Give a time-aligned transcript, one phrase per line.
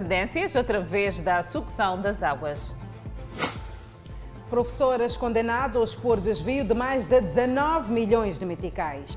[0.00, 2.72] residências através da sucção das águas.
[4.50, 9.16] Professores condenados por desvio de mais de 19 milhões de meticais.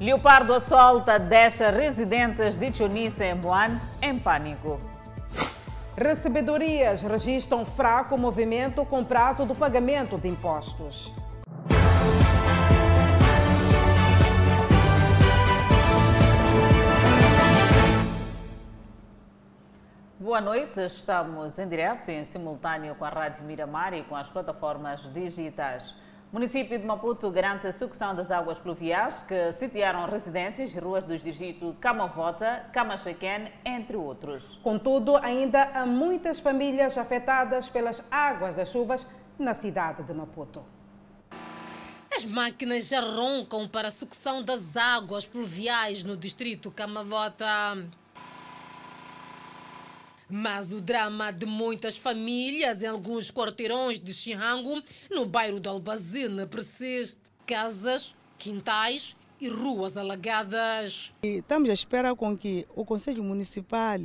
[0.00, 4.78] Leopardo assolta 10 residentes de Tunísia em Moane em pânico.
[5.98, 11.12] Recebedorias registram fraco movimento com prazo do pagamento de impostos.
[20.22, 24.28] Boa noite, estamos em direto e em simultâneo com a Rádio Miramar e com as
[24.28, 25.96] plataformas digitais.
[26.30, 31.02] O município de Maputo garante a sucção das águas pluviais que sitiaram residências e ruas
[31.02, 34.60] dos distritos Camavota, Camachaquén, entre outros.
[34.62, 39.04] Contudo, ainda há muitas famílias afetadas pelas águas das chuvas
[39.36, 40.62] na cidade de Maputo.
[42.14, 47.74] As máquinas já roncam para a sucção das águas pluviais no distrito Camavota.
[50.34, 56.46] Mas o drama de muitas famílias em alguns quarteirões de Chihango, no bairro de Albazine,
[56.46, 57.20] persiste.
[57.46, 61.12] Casas, quintais e ruas alagadas.
[61.22, 63.98] E estamos à espera com que o Conselho Municipal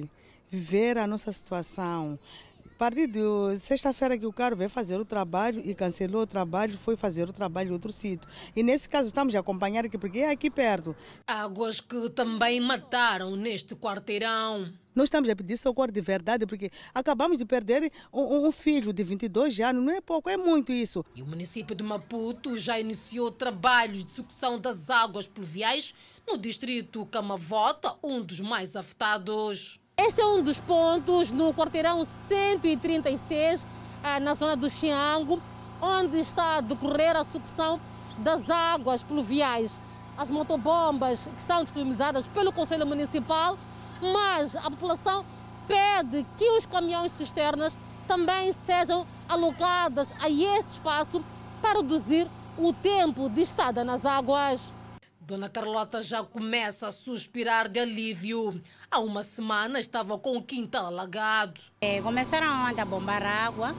[0.52, 2.20] ver a nossa situação.
[2.66, 6.78] A partir de sexta-feira que o carro veio fazer o trabalho e cancelou o trabalho,
[6.78, 8.30] foi fazer o trabalho em outro sítio.
[8.56, 10.94] E nesse caso estamos a acompanhar aqui, porque é aqui perto.
[11.26, 14.74] Águas que também mataram neste quarteirão.
[14.98, 19.04] Nós estamos a pedir socorro de verdade, porque acabamos de perder um, um, filho de
[19.04, 19.86] 22 anos.
[19.86, 21.06] Não é pouco, é muito isso.
[21.14, 25.94] E o município de Maputo já iniciou trabalhos de sucção das águas pluviais
[26.28, 29.80] no distrito Camavota, um dos mais afetados.
[29.96, 33.68] Este é um dos pontos no quarteirão 136,
[34.04, 35.40] eh, na zona do Xiango,
[35.80, 37.80] onde está a decorrer a sucção
[38.18, 39.80] das águas pluviais.
[40.18, 43.60] As motobombas que estão disponibilizadas pelo Conselho Municipal
[44.02, 45.26] mas a população
[45.68, 51.24] pede que os caminhões cisternas também sejam alocados a este espaço
[51.62, 54.74] para reduzir o tempo de estada nas águas.
[55.20, 58.62] Dona Carlota já começa a suspirar de alívio.
[58.90, 61.60] Há uma semana estava com o quintal alagado.
[61.82, 63.76] É, começaram a bombar água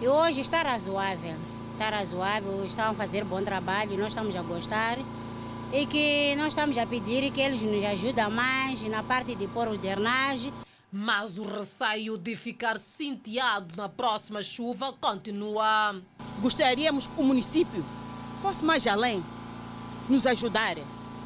[0.00, 1.36] e hoje está razoável.
[1.72, 4.96] Está razoável, estão a fazer bom trabalho, nós estamos a gostar
[5.72, 9.68] e que nós estamos a pedir que eles nos ajudem mais na parte de pôr
[9.68, 10.52] o drenagem.
[10.92, 16.00] Mas o receio de ficar cinteado na próxima chuva continua.
[16.40, 17.84] Gostaríamos que o município
[18.40, 19.22] fosse mais além,
[20.08, 20.76] nos ajudar,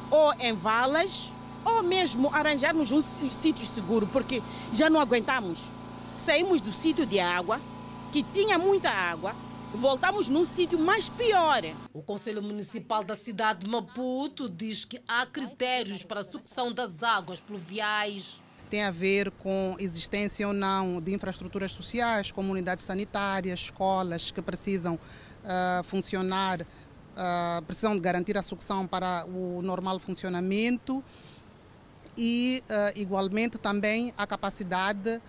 [0.09, 1.31] ou em valas,
[1.63, 4.41] ou mesmo arranjarmos um sítio seguro, porque
[4.73, 5.69] já não aguentamos.
[6.17, 7.61] Saímos do sítio de água,
[8.11, 9.35] que tinha muita água,
[9.73, 11.61] voltamos num sítio mais pior.
[11.93, 17.03] O Conselho Municipal da cidade de Maputo diz que há critérios para a sucção das
[17.03, 18.41] águas pluviais.
[18.69, 24.95] Tem a ver com existência ou não de infraestruturas sociais, comunidades sanitárias, escolas que precisam
[24.95, 31.03] uh, funcionar, uh, precisam de garantir a sucção para o normal funcionamento
[32.23, 35.21] e, uh, igualmente, também a capacidade uh,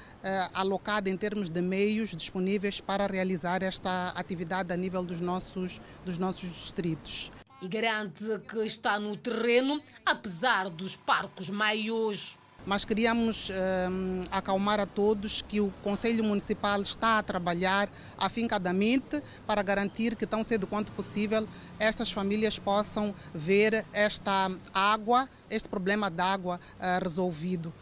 [0.53, 6.19] alocada em termos de meios disponíveis para realizar esta atividade a nível dos nossos, dos
[6.19, 7.33] nossos distritos.
[7.63, 14.87] E garante que está no terreno, apesar dos parcos meios mas queríamos um, acalmar a
[14.87, 20.93] todos que o Conselho Municipal está a trabalhar afincadamente para garantir que tão cedo quanto
[20.93, 21.47] possível
[21.79, 27.73] estas famílias possam ver esta água, este problema de água uh, resolvido.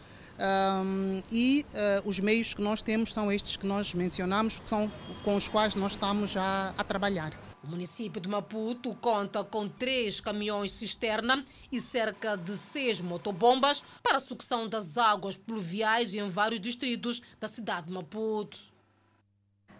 [0.40, 4.90] Um, e uh, os meios que nós temos são estes que nós mencionamos, que são
[5.22, 7.49] com os quais nós estamos a, a trabalhar.
[7.62, 14.16] O município de Maputo conta com três caminhões cisterna e cerca de seis motobombas para
[14.16, 18.58] a sucção das águas pluviais em vários distritos da cidade de Maputo.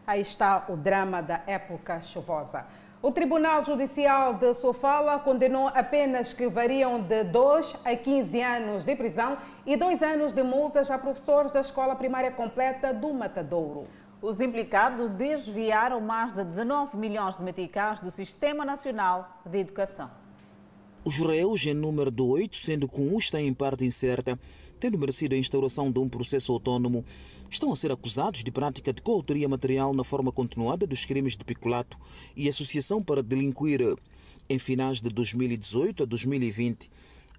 [0.07, 2.67] Aí está o drama da época chuvosa.
[3.03, 8.95] O Tribunal Judicial de Sofala condenou apenas que variam de 2 a 15 anos de
[8.95, 13.89] prisão e dois anos de multas a professores da Escola Primária Completa do Matadouro.
[14.23, 20.11] Os implicados desviaram mais de 19 milhões de meticais do Sistema Nacional de Educação.
[21.03, 24.39] Os réus, em número de oito, sendo que um está em parte incerta,
[24.79, 27.03] tendo merecido a instauração de um processo autónomo,
[27.49, 31.45] estão a ser acusados de prática de coautoria material na forma continuada dos crimes de
[31.45, 31.97] peculato
[32.37, 33.81] e associação para delinquir.
[34.51, 36.91] Em finais de 2018 a 2020,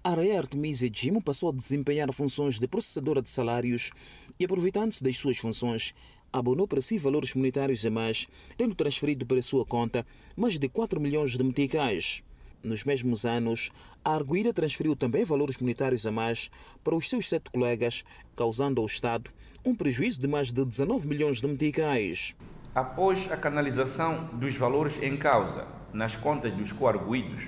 [0.02, 3.92] a Araya Artemisia Gimo passou a desempenhar funções de processadora de salários
[4.40, 5.94] e, aproveitando-se das suas funções,
[6.32, 8.26] abonou para si valores monetários a mais,
[8.56, 10.06] tendo transferido para sua conta
[10.36, 12.22] mais de 4 milhões de meticais.
[12.62, 13.70] Nos mesmos anos,
[14.04, 16.50] a Arguida transferiu também valores monetários a mais
[16.82, 18.04] para os seus sete colegas,
[18.36, 19.30] causando ao Estado
[19.64, 22.34] um prejuízo de mais de 19 milhões de meticais.
[22.74, 27.44] Após a canalização dos valores em causa nas contas dos coarguidos,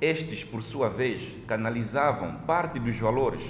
[0.00, 3.42] estes, por sua vez, canalizavam parte dos valores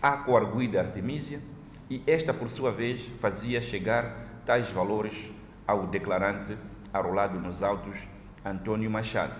[0.00, 1.40] à coarguida Artemísia
[1.88, 5.30] e esta, por sua vez, fazia chegar tais valores
[5.66, 6.56] ao declarante
[6.92, 7.98] arrolado nos autos
[8.44, 9.34] Antônio Machaz.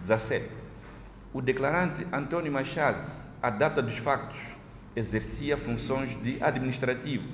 [0.00, 0.48] 17.
[1.32, 4.38] O declarante Antônio Machaz, à data dos factos,
[4.96, 7.28] exercia funções de administrativo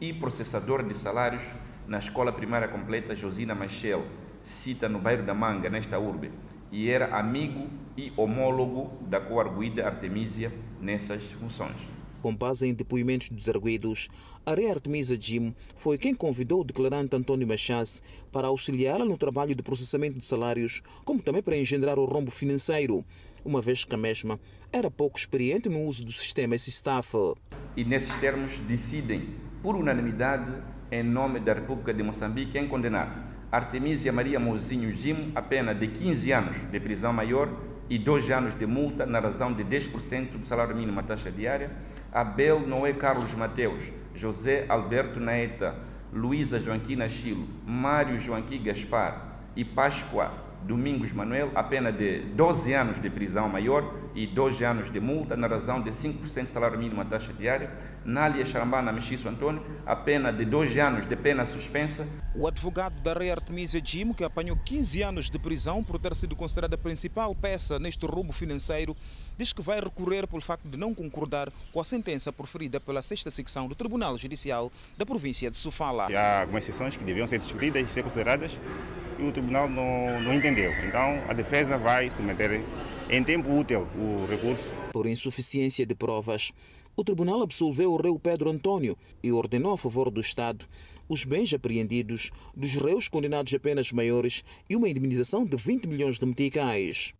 [0.00, 1.42] e processador de salários
[1.86, 4.06] na Escola Primária Completa Josina Machel,
[4.42, 6.30] cita no bairro da Manga, nesta urbe,
[6.70, 11.99] e era amigo e homólogo da coarguida Artemísia nessas funções.
[12.22, 14.08] Com base em depoimentos dos arguidos,
[14.44, 19.54] a Rei Artemisa Jim foi quem convidou o declarante Antônio Machas para auxiliá-la no trabalho
[19.54, 23.02] de processamento de salários, como também para engendrar o rombo financeiro,
[23.42, 24.38] uma vez que a mesma
[24.70, 27.34] era pouco experiente no uso do sistema SISTAF.
[27.74, 29.30] E nesses termos decidem,
[29.62, 30.52] por unanimidade,
[30.92, 35.88] em nome da República de Moçambique, em condenar Artemisia Maria Mozinho Jim a pena de
[35.88, 37.48] 15 anos de prisão maior
[37.88, 41.70] e 2 anos de multa na razão de 10% do salário mínimo à taxa diária,
[42.12, 43.84] Abel Noé Carlos Mateus,
[44.14, 45.74] José Alberto Naeta,
[46.12, 53.00] Luísa Joaquina Chilo, Mário Joaquim Gaspar e Páscoa Domingos Manuel a pena de 12 anos
[53.00, 57.00] de prisão maior e 12 anos de multa na razão de 5% do salário mínimo
[57.00, 57.70] à taxa diária.
[58.04, 62.06] Nália Charambana Mexiço Antônio, a pena de 12 anos de pena suspensa.
[62.34, 66.34] O advogado da Rei Artemisia Jim, que apanhou 15 anos de prisão por ter sido
[66.34, 68.96] considerada a principal peça neste roubo financeiro,
[69.36, 73.30] diz que vai recorrer pelo facto de não concordar com a sentença proferida pela sexta
[73.30, 76.08] secção do Tribunal Judicial da província de Sofala.
[76.14, 78.52] Há algumas sessões que deviam ser discutidas e ser consideradas
[79.20, 80.72] e o tribunal não, não entendeu.
[80.84, 82.62] Então a defesa vai submeter
[83.10, 84.70] em tempo útil o recurso.
[84.92, 86.52] Por insuficiência de provas,
[87.00, 90.66] o tribunal absolveu o rei Pedro Antônio e ordenou a favor do Estado
[91.08, 96.18] os bens apreendidos dos réus condenados a penas maiores e uma indemnização de 20 milhões
[96.18, 97.14] de meticais.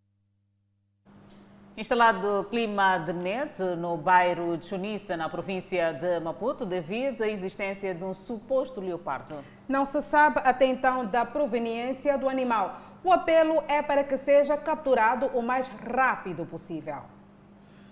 [1.75, 7.95] Instalado clima de medo no bairro de Chunissa, na província de Maputo, devido à existência
[7.95, 9.37] de um suposto leopardo.
[9.67, 12.79] Não se sabe até então da proveniência do animal.
[13.03, 17.20] O apelo é para que seja capturado o mais rápido possível.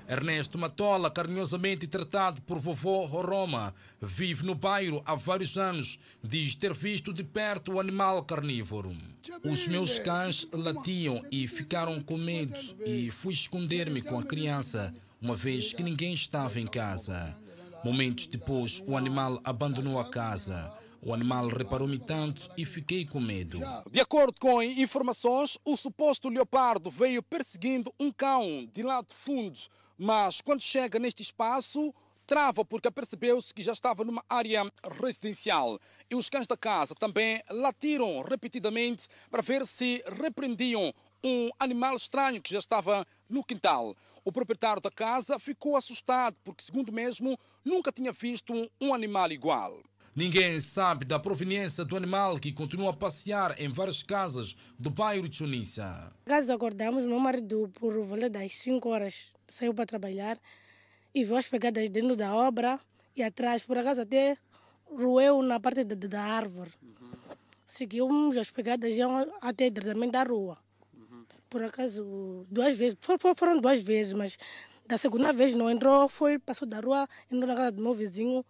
[0.09, 5.99] Ernesto Matola, carinhosamente tratado por vovô Roma, vive no bairro há vários anos.
[6.23, 8.97] Diz ter visto de perto o animal carnívoro.
[9.43, 12.57] Os meus cães latiam e ficaram com medo
[12.87, 14.91] e fui esconder-me com a criança,
[15.21, 17.37] uma vez que ninguém estava em casa.
[17.85, 20.75] Momentos depois, o animal abandonou a casa.
[21.01, 23.59] O animal reparou-me tanto e fiquei com medo.
[23.89, 29.59] De acordo com informações, o suposto leopardo veio perseguindo um cão de lado fundo
[30.01, 31.93] mas quando chega neste espaço,
[32.25, 34.63] trava porque percebeu-se que já estava numa área
[35.01, 35.77] residencial.
[36.09, 42.41] E os cães da casa também latiram repetidamente para ver se repreendiam um animal estranho
[42.41, 43.93] que já estava no quintal.
[44.23, 49.81] O proprietário da casa ficou assustado porque, segundo mesmo, nunca tinha visto um animal igual.
[50.19, 55.29] Ninguém sabe da proveniência do animal que continua a passear em várias casas do bairro
[55.29, 56.11] de Chunissa.
[56.25, 60.37] Caso acordamos, meu marido, por volta das 5 horas, saiu para trabalhar
[61.15, 62.77] e viu as pegadas dentro da obra
[63.15, 64.37] e atrás, por acaso até
[64.93, 66.71] roeu na parte da, da árvore.
[66.83, 67.11] Uhum.
[67.65, 68.93] Seguimos as pegadas
[69.39, 70.57] até diretamente da rua.
[70.93, 71.23] Uhum.
[71.49, 72.97] Por acaso, duas vezes,
[73.37, 74.37] foram duas vezes, mas
[74.85, 78.43] da segunda vez não entrou, foi, passou da rua, entrou na casa do meu vizinho,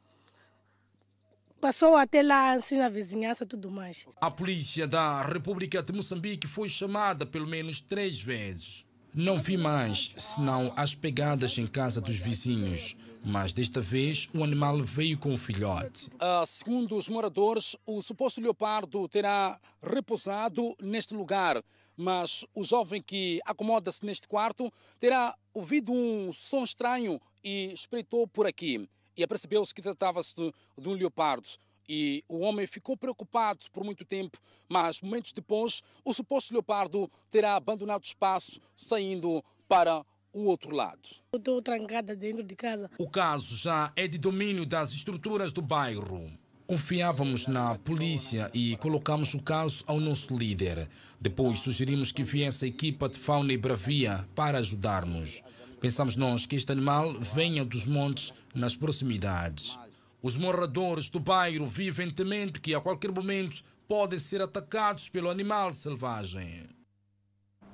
[1.60, 4.06] passou até lá, assim, na vizinhança tudo mais.
[4.20, 8.86] A polícia da República de Moçambique foi chamada pelo menos três vezes.
[9.14, 12.96] Não vi mais, senão as pegadas em casa dos vizinhos.
[13.26, 16.08] Mas desta vez o animal veio com o filhote.
[16.16, 21.62] Uh, segundo os moradores, o suposto leopardo terá repousado neste lugar.
[21.98, 28.48] Mas o jovem que acomoda-se neste quarto terá ouvido um som estranho e espreitou por
[28.48, 28.88] aqui.
[29.20, 31.46] E apercebeu-se que tratava-se de, de um leopardo
[31.90, 34.38] e o homem ficou preocupado por muito tempo,
[34.70, 41.02] mas momentos depois o suposto leopardo terá abandonado o espaço, saindo para o outro lado.
[41.34, 42.90] Estou trancada dentro de casa.
[42.98, 46.32] O caso já é de domínio das estruturas do bairro.
[46.66, 50.88] Confiávamos na polícia e colocamos o caso ao nosso líder.
[51.20, 55.44] Depois sugerimos que viesse a equipa de fauna e bravia para ajudar-nos.
[55.80, 59.80] Pensamos nós que este animal venha dos montes nas proximidades.
[60.22, 65.74] Os moradores do bairro vivem temendo que a qualquer momento podem ser atacados pelo animal
[65.74, 66.68] selvagem.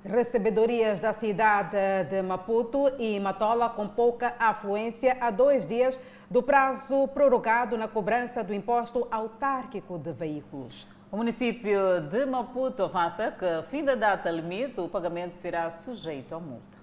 [0.04, 1.76] Recebedorias da cidade
[2.08, 5.98] de Maputo e Matola com pouca afluência há dois dias
[6.30, 10.86] do prazo prorrogado na cobrança do imposto autárquico de veículos.
[11.10, 16.38] O município de Maputo avança que, fim da data limite, o pagamento será sujeito a
[16.38, 16.75] multa.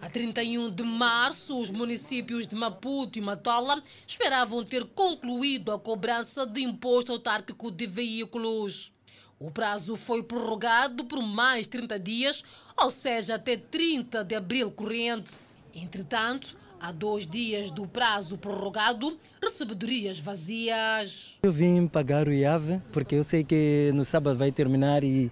[0.00, 6.46] A 31 de março, os municípios de Maputo e Matola esperavam ter concluído a cobrança
[6.46, 8.92] do imposto autárquico de veículos.
[9.40, 12.44] O prazo foi prorrogado por mais 30 dias,
[12.76, 15.32] ou seja, até 30 de abril corrente.
[15.74, 21.38] Entretanto, há dois dias do prazo prorrogado, recebedorias vazias.
[21.42, 25.30] Eu vim pagar o IAV porque eu sei que no sábado vai terminar e,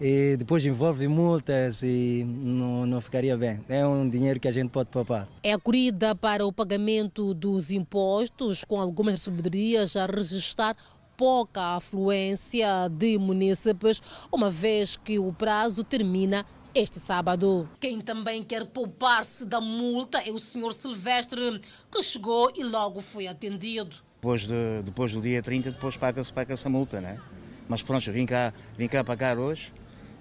[0.00, 3.60] e depois envolve multas e não, não ficaria bem.
[3.68, 5.28] É um dinheiro que a gente pode poupar.
[5.42, 10.76] É a corrida para o pagamento dos impostos, com algumas recebedorias a registrar
[11.16, 14.00] pouca afluência de munícipes,
[14.30, 17.68] uma vez que o prazo termina este sábado.
[17.80, 23.26] Quem também quer poupar-se da multa é o senhor Silvestre, que chegou e logo foi
[23.26, 23.96] atendido.
[24.14, 27.20] Depois, de, depois do dia 30, depois paga-se paga a multa, né?
[27.68, 29.72] Mas pronto, vim cá, vim cá pagar hoje,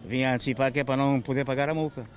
[0.08, 2.08] vim antecipar que é para não poder pagar a multa.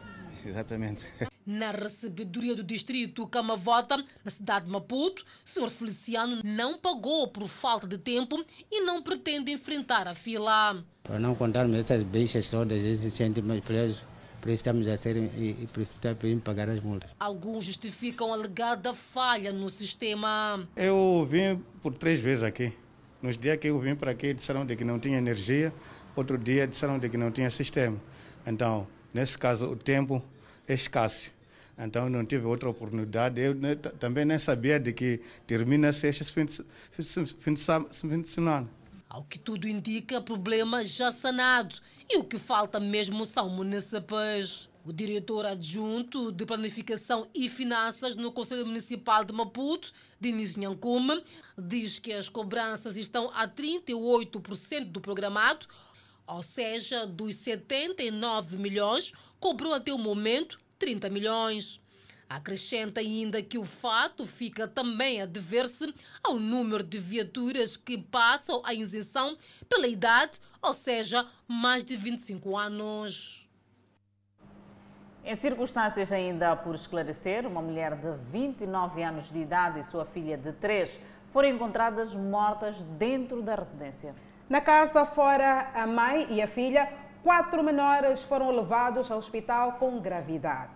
[0.47, 1.05] Exatamente.
[1.47, 7.47] Na recebedoria do distrito Camavota, na cidade de Maputo, o senhor Feliciano não pagou por
[7.47, 10.83] falta de tempo e não pretende enfrentar a fila.
[11.03, 14.01] Para não contarmos essas bichas todas, esses sente mais presos,
[14.41, 17.11] por isso estamos a ser e, e por isso estamos pagar as multas.
[17.19, 20.67] Alguns justificam a alegada falha no sistema.
[20.77, 22.73] Eu vim por três vezes aqui.
[23.21, 25.75] Nos dias que eu vim para aqui, disseram de que não tinha energia,
[26.17, 28.01] outro dia disseram de que não tinha sistema.
[28.47, 30.23] Então, nesse caso, o tempo
[30.67, 31.33] é escasso.
[31.81, 33.41] Então não tive outra oportunidade.
[33.41, 38.29] Eu né, também nem sabia de que termina-se este fim de, fim, de, fim de
[38.29, 38.69] semana.
[39.09, 41.75] Ao que tudo indica, problema já sanado.
[42.09, 44.69] E o que falta mesmo são municípios.
[44.85, 51.23] O diretor adjunto de Planificação e Finanças no Conselho Municipal de Maputo, Diniz Nhancume,
[51.59, 55.67] diz que as cobranças estão a 38% do programado,
[56.31, 61.81] ou seja, dos 79 milhões, cobrou até o momento 30 milhões.
[62.29, 68.63] Acrescenta ainda que o fato fica também a dever-se ao número de viaturas que passam
[68.65, 69.37] a isenção
[69.69, 73.49] pela idade, ou seja, mais de 25 anos.
[75.25, 80.39] Em circunstâncias ainda por esclarecer, uma mulher de 29 anos de idade e sua filha
[80.39, 81.01] de 3
[81.33, 84.15] foram encontradas mortas dentro da residência.
[84.51, 86.89] Na casa, fora a mãe e a filha,
[87.23, 90.73] Quatro menores foram levados ao hospital com gravidade.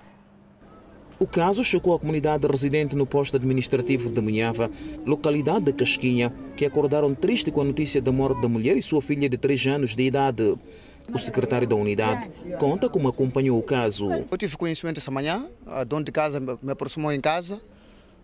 [1.19, 4.71] O caso chocou a comunidade residente no posto administrativo de Munhava,
[5.07, 9.01] localidade de Casquinha, que acordaram triste com a notícia da morte da mulher e sua
[9.01, 10.59] filha de 3 anos de idade.
[11.11, 12.29] O secretário da unidade
[12.59, 14.11] conta como acompanhou o caso.
[14.31, 17.59] Eu tive conhecimento essa manhã, a dona de casa me aproximou em casa,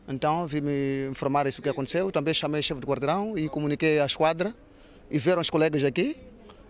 [0.06, 2.10] então vim me informar isso que aconteceu.
[2.12, 4.54] Também chamei o chefe de guardião e comuniquei à esquadra
[5.10, 6.16] e viram os colegas aqui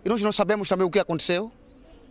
[0.05, 1.53] e nós não sabemos também o que aconteceu.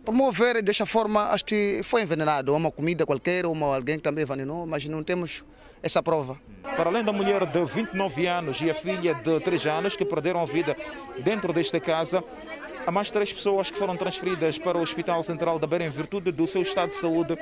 [0.04, 4.66] Promover desta forma, acho que foi envenenado, uma comida qualquer, ou alguém que também envenenou,
[4.66, 5.44] mas não temos
[5.82, 6.40] essa prova.
[6.62, 10.40] Para além da mulher de 29 anos e a filha de 3 anos que perderam
[10.40, 10.76] a vida
[11.22, 12.24] dentro desta casa,
[12.86, 16.32] há mais três pessoas que foram transferidas para o Hospital Central da Beira em virtude
[16.32, 17.36] do seu estado de saúde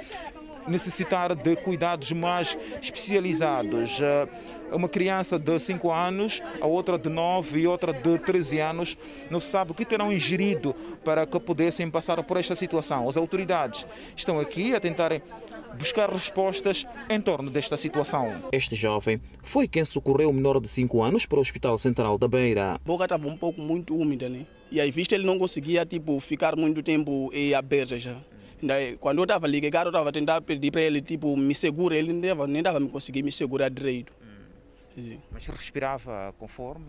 [0.67, 3.99] necessitar de cuidados mais especializados
[4.73, 8.97] uma criança de 5 anos, a outra de 9 e outra de 13 anos,
[9.31, 13.09] não se sabe o que terão ingerido para que pudessem passar por esta situação.
[13.09, 15.23] As autoridades estão aqui a tentarem
[15.79, 18.41] buscar respostas em torno desta situação.
[18.51, 22.27] Este jovem foi quem socorreu o menor de 5 anos para o Hospital Central da
[22.27, 22.73] Beira.
[22.75, 24.47] A boca estava um pouco muito úmida, né?
[24.71, 28.17] E aí, visto ele não conseguia tipo, ficar muito tempo e aberto já.
[28.99, 32.63] Quando eu estava ligado, eu estava tentando pedir para ele, tipo, me segura, ele nem
[32.63, 34.13] dava me conseguir me segurar direito.
[34.99, 35.21] Sim.
[35.31, 36.87] Mas respirava conforme?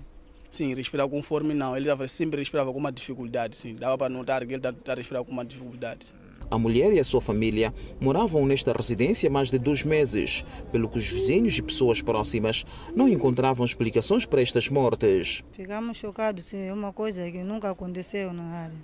[0.50, 1.78] Sim, respirava conforme não.
[1.78, 3.76] Ele sempre respirava com uma dificuldade, sim.
[3.76, 6.12] Dava para notar que ele está respirando com uma dificuldade.
[6.50, 10.90] A mulher e a sua família moravam nesta residência há mais de dois meses, pelo
[10.90, 15.44] que os vizinhos e pessoas próximas não encontravam explicações para estas mortes.
[15.52, 18.78] Ficamos chocados, é uma coisa que nunca aconteceu na área.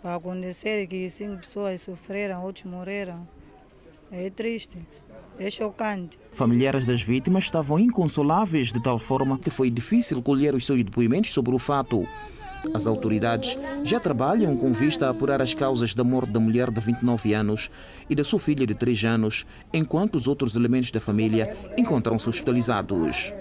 [0.00, 3.28] Para acontecer que cinco pessoas sofreram, outros morreram,
[4.10, 4.78] é triste.
[5.38, 6.18] É chocante.
[6.30, 11.32] Familiares das vítimas estavam inconsoláveis de tal forma que foi difícil colher os seus depoimentos
[11.32, 12.06] sobre o fato.
[12.72, 16.80] As autoridades já trabalham com vista a apurar as causas da morte da mulher de
[16.80, 17.70] 29 anos
[18.08, 23.34] e da sua filha de 3 anos, enquanto os outros elementos da família encontram-se hospitalizados.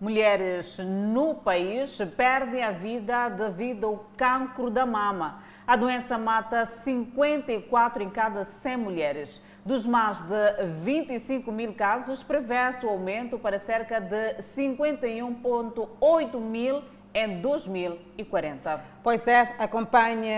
[0.00, 5.42] Mulheres no país perdem a vida devido ao cancro da mama.
[5.68, 9.38] A doença mata 54 em cada 100 mulheres.
[9.66, 16.82] Dos mais de 25 mil casos, prevê-se o aumento para cerca de 51,8 mil
[17.12, 18.82] em 2040.
[19.02, 20.32] Pois é, acompanhe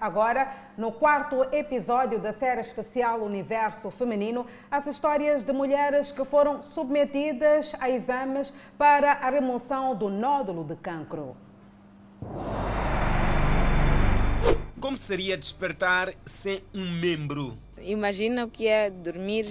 [0.00, 6.62] agora no quarto episódio da série especial Universo Feminino as histórias de mulheres que foram
[6.62, 11.36] submetidas a exames para a remoção do nódulo de cancro.
[14.82, 17.56] Como seria despertar sem um membro?
[17.78, 19.46] Imagina o que é dormir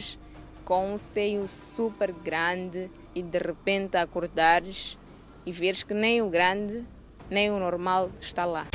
[0.65, 4.97] com um seio super grande e de repente acordares
[5.45, 6.83] e veres que nem o grande
[7.29, 8.67] nem o normal está lá.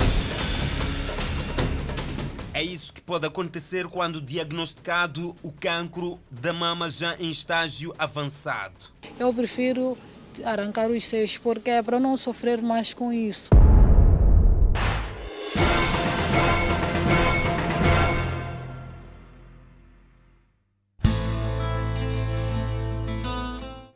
[2.55, 8.87] É isso que pode acontecer quando diagnosticado o cancro da mama já em estágio avançado.
[9.19, 9.95] Eu prefiro
[10.43, 13.51] arrancar os seios porque é para não sofrer mais com isso.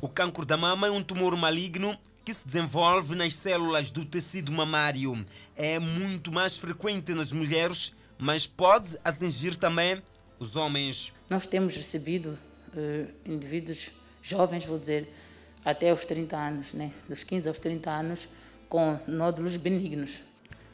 [0.02, 4.50] O cancro da mama é um tumor maligno que se desenvolve nas células do tecido
[4.50, 5.26] mamário.
[5.54, 10.02] É muito mais frequente nas mulheres, mas pode atingir também
[10.38, 11.12] os homens.
[11.28, 12.38] Nós temos recebido
[12.74, 13.90] uh, indivíduos
[14.22, 15.12] jovens, vou dizer,
[15.62, 16.92] até os 30 anos, né?
[17.06, 18.28] dos 15 aos 30 anos,
[18.70, 20.22] com nódulos benignos.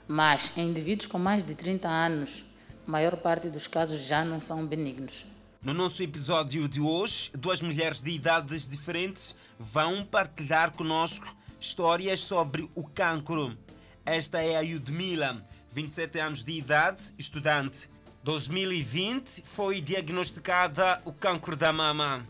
[0.07, 2.45] Mas em indivíduos com mais de 30 anos,
[2.87, 5.27] a maior parte dos casos já não são benignos.
[5.67, 12.71] No nosso episódio de hoje, duas mulheres de idades diferentes vão partilhar conosco histórias sobre
[12.77, 13.59] o cancro.
[14.05, 17.91] Esta é a Yudmila, 27 anos de idade, estudante.
[18.23, 22.25] 2020 foi diagnosticada o cancro da mama.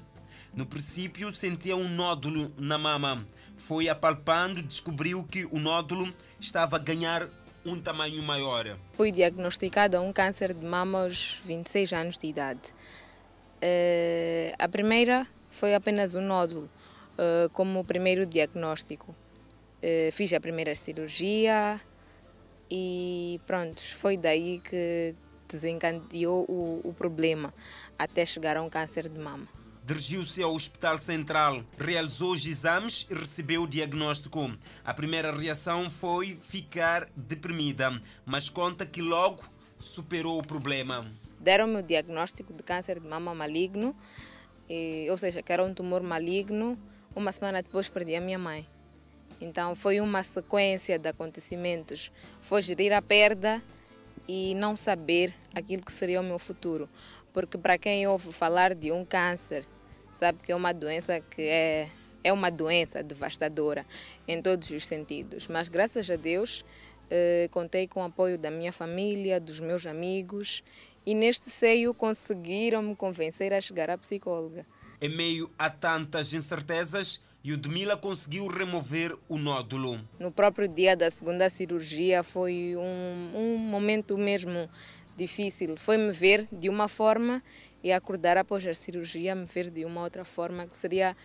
[0.55, 3.26] No princípio sentia um nódulo na mama.
[3.55, 7.28] Foi apalpando e descobriu que o nódulo estava a ganhar
[7.66, 8.78] um tamanho maior.
[8.95, 12.75] Fui diagnosticada um câncer de mama aos 26 anos de idade.
[13.57, 16.69] Uh, a primeira foi apenas um nódulo,
[17.19, 19.15] uh, como o primeiro diagnóstico.
[19.83, 21.81] Uh, fiz a primeira cirurgia
[22.71, 25.15] e pronto, foi daí que
[25.49, 27.54] desencadeou o, o problema
[27.99, 29.47] até chegar a um câncer de mama.
[29.85, 34.50] Dirigiu-se ao Hospital Central, realizou os exames e recebeu o diagnóstico.
[34.85, 39.45] A primeira reação foi ficar deprimida, mas conta que logo
[39.78, 41.09] superou o problema
[41.41, 43.95] deram-me o diagnóstico de câncer de mama maligno,
[44.69, 46.79] e, ou seja, que era um tumor maligno.
[47.15, 48.67] Uma semana depois perdi a minha mãe.
[49.41, 52.11] Então foi uma sequência de acontecimentos.
[52.43, 53.63] Foi gerir a perda
[54.29, 56.89] e não saber aquilo que seria o meu futuro.
[57.33, 59.65] Porque para quem ouve falar de um câncer,
[60.13, 61.89] sabe que é uma doença que é,
[62.25, 63.87] é uma doença devastadora
[64.27, 65.47] em todos os sentidos.
[65.49, 66.65] Mas graças a Deus
[67.11, 70.65] eh, contei com o apoio da minha família, dos meus amigos
[71.06, 74.66] e neste seio conseguiram me convencer a chegar à psicóloga.
[75.00, 80.00] Em meio a tantas incertezas, Yudmila conseguiu remover o nódulo.
[80.19, 84.69] No próprio dia da segunda cirurgia foi um, um momento mesmo
[85.16, 85.76] difícil.
[85.76, 87.40] Foi me ver de uma forma
[87.84, 91.16] e acordar após a cirurgia me ver de uma outra forma, que seria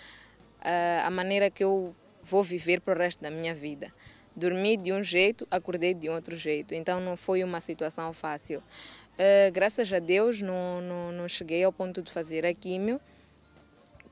[0.60, 3.92] uh, a maneira que eu vou viver para o resto da minha vida.
[4.36, 6.74] Dormi de um jeito, acordei de outro jeito.
[6.74, 8.62] Então não foi uma situação fácil.
[9.22, 13.00] Uh, graças a Deus não, não, não cheguei ao ponto de fazer a químio,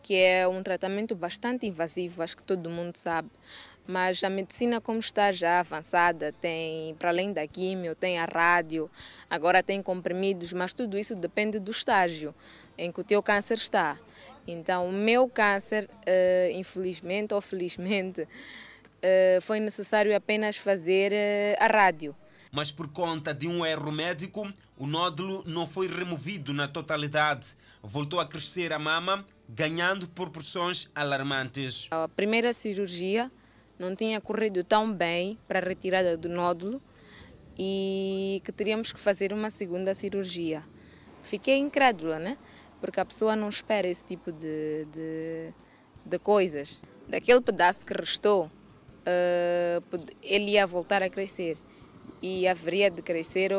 [0.04, 3.28] que é um tratamento bastante invasivo, acho que todo mundo sabe.
[3.88, 8.88] Mas a medicina, como está já avançada, tem, para além da químio, tem a rádio,
[9.28, 12.36] agora tem comprimidos, mas tudo isso depende do estágio
[12.78, 13.98] em que o teu câncer está.
[14.46, 21.14] Então, o meu câncer, uh, infelizmente ou felizmente, uh, foi necessário apenas fazer
[21.60, 22.16] a rádio
[22.52, 27.56] mas por conta de um erro médico, o nódulo não foi removido na totalidade.
[27.82, 31.88] Voltou a crescer a mama, ganhando proporções alarmantes.
[31.92, 33.32] A primeira cirurgia
[33.78, 36.82] não tinha corrido tão bem para a retirada do nódulo
[37.58, 40.64] e que teríamos que fazer uma segunda cirurgia.
[41.22, 42.38] Fiquei incrédula, né?
[42.82, 45.54] Porque a pessoa não espera esse tipo de, de,
[46.06, 46.82] de coisas.
[47.08, 51.58] Daquele pedaço que restou, uh, ele ia voltar a crescer
[52.22, 53.52] e haveria de crescer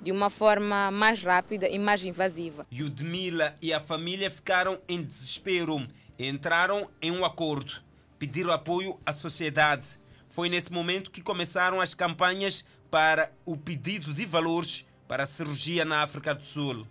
[0.00, 2.66] de uma forma mais rápida e mais invasiva.
[2.72, 5.86] Yudmila e a família ficaram em desespero.
[6.18, 7.82] Entraram em um acordo.
[8.18, 9.98] Pediram apoio à sociedade.
[10.28, 15.84] Foi nesse momento que começaram as campanhas para o pedido de valores para a cirurgia
[15.84, 16.86] na África do Sul.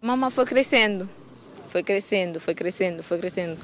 [0.00, 1.08] A mama foi crescendo,
[1.68, 3.58] foi crescendo, foi crescendo, foi crescendo.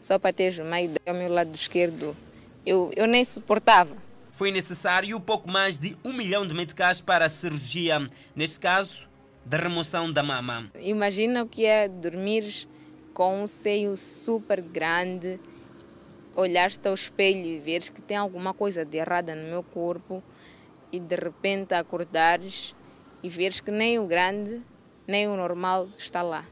[0.00, 2.16] Só para teres uma ideia, ao meu lado esquerdo,
[2.64, 3.96] eu, eu nem suportava.
[4.40, 9.06] Foi necessário pouco mais de um milhão de meticais para a cirurgia, neste caso,
[9.44, 10.70] da remoção da mama.
[10.76, 12.66] Imagina o que é dormir
[13.12, 15.38] com um seio super grande,
[16.34, 20.22] olhar-te ao espelho e veres que tem alguma coisa de errada no meu corpo
[20.90, 22.74] e de repente acordares
[23.22, 24.62] e veres que nem o grande
[25.06, 26.46] nem o normal está lá.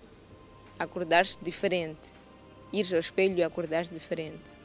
[0.79, 2.11] Acordares diferente,
[2.71, 4.59] ires ao espelho e acordares diferente.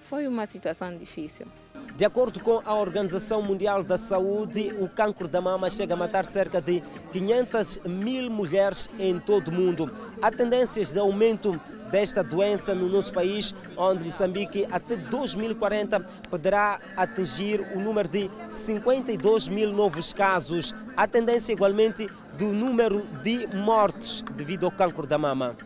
[0.00, 1.48] Foi uma situação difícil.
[1.96, 6.24] De acordo com a Organização Mundial da Saúde, o cancro da mama chega a matar
[6.24, 9.92] cerca de 500 mil mulheres em todo o mundo.
[10.22, 11.60] Há tendências de aumento
[11.90, 19.48] desta doença no nosso país, onde Moçambique até 2040 poderá atingir o número de 52
[19.48, 20.74] mil novos casos.
[20.96, 25.56] Há tendência igualmente do número de mortes devido ao cancro da mama.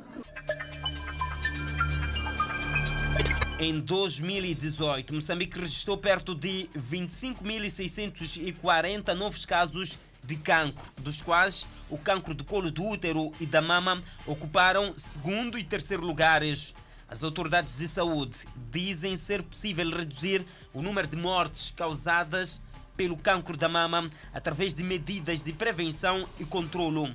[3.62, 12.34] Em 2018, Moçambique registrou perto de 25.640 novos casos de cancro, dos quais o cancro
[12.34, 16.74] do colo do útero e da mama ocuparam segundo e terceiro lugares.
[17.06, 18.36] As autoridades de saúde
[18.68, 20.44] dizem ser possível reduzir
[20.74, 22.60] o número de mortes causadas
[22.96, 27.14] pelo cancro da mama através de medidas de prevenção e controlo.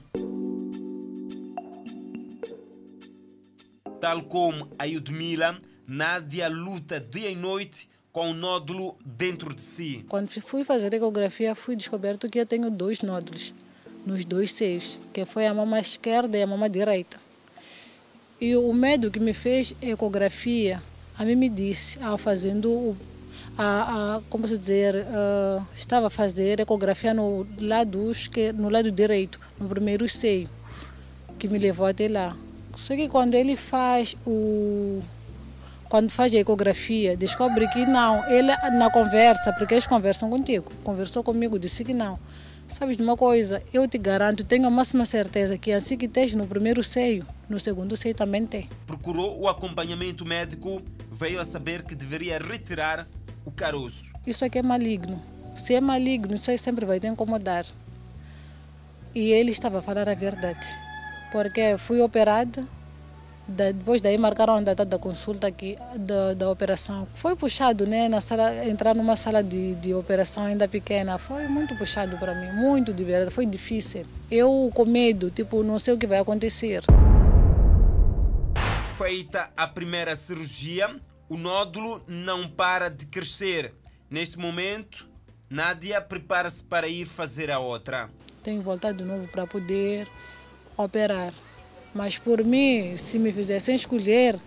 [3.99, 10.03] Tal como a Yudmila, Nádia luta dia e noite com o nódulo dentro de si.
[10.09, 13.53] Quando fui fazer ecografia, fui descoberto que eu tenho dois nódulos
[14.05, 17.17] nos dois seios, que foi a mama esquerda e a mama direita.
[18.41, 20.83] E o médico que me fez ecografia,
[21.17, 22.97] a mim me disse, ao fazendo o
[23.57, 28.11] a, a, como se dizer, uh, estava a fazer ecografia no lado,
[28.55, 30.49] no lado direito, no primeiro seio,
[31.39, 32.35] que me levou até lá.
[32.75, 35.01] Só que quando ele faz o
[35.89, 38.25] quando faz a ecografia, descobre que não.
[38.29, 42.19] Ele, na conversa, porque eles conversam contigo, conversou comigo, disse que não.
[42.67, 43.63] Sabes de uma coisa?
[43.73, 47.59] Eu te garanto, tenho a máxima certeza que assim que tens no primeiro seio, no
[47.59, 48.69] segundo seio também tem.
[48.85, 53.07] Procurou o acompanhamento médico, veio a saber que deveria retirar
[53.45, 54.11] o caroço.
[54.25, 55.23] Isso aqui é maligno.
[55.55, 57.65] Se é maligno, isso aí sempre vai te incomodar.
[59.15, 60.67] E ele estava a falar a verdade.
[61.31, 62.63] Porque fui operada,
[63.47, 67.07] depois daí marcaram a data da consulta aqui, da, da operação.
[67.15, 68.09] Foi puxado, né?
[68.09, 71.17] Na sala, entrar numa sala de, de operação ainda pequena.
[71.17, 73.33] Foi muito puxado para mim, muito de verdade.
[73.33, 74.05] Foi difícil.
[74.29, 76.83] Eu com medo, tipo, não sei o que vai acontecer.
[78.97, 80.93] Feita a primeira cirurgia,
[81.29, 83.73] o nódulo não para de crescer.
[84.09, 85.07] Neste momento,
[85.49, 88.09] Nádia prepara-se para ir fazer a outra.
[88.43, 90.07] Tenho voltado de novo para poder
[90.75, 91.33] operar.
[91.93, 94.39] Mas por mim, se me fizessem escolher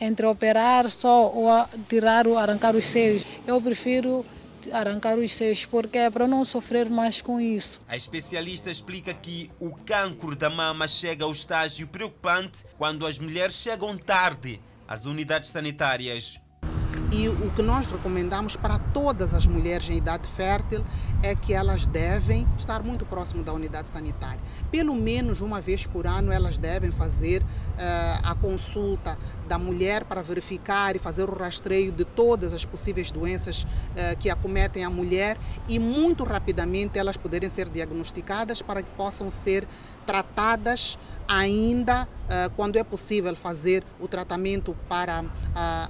[0.00, 1.48] entre operar só ou
[1.88, 4.24] tirar ou arrancar os seios, eu prefiro
[4.72, 7.80] arrancar os seios porque é para não sofrer mais com isso.
[7.88, 13.56] A especialista explica que o cancro da mama chega ao estágio preocupante quando as mulheres
[13.56, 16.40] chegam tarde às unidades sanitárias.
[17.12, 20.84] E o que nós recomendamos para todas as mulheres em idade fértil
[21.22, 24.40] é que elas devem estar muito próximo da unidade sanitária.
[24.70, 27.46] Pelo menos uma vez por ano elas devem fazer uh,
[28.24, 33.62] a consulta da mulher para verificar e fazer o rastreio de todas as possíveis doenças
[33.62, 35.38] uh, que acometem a mulher
[35.68, 39.66] e muito rapidamente elas poderem ser diagnosticadas para que possam ser
[40.04, 45.24] tratadas ainda uh, quando é possível fazer o tratamento para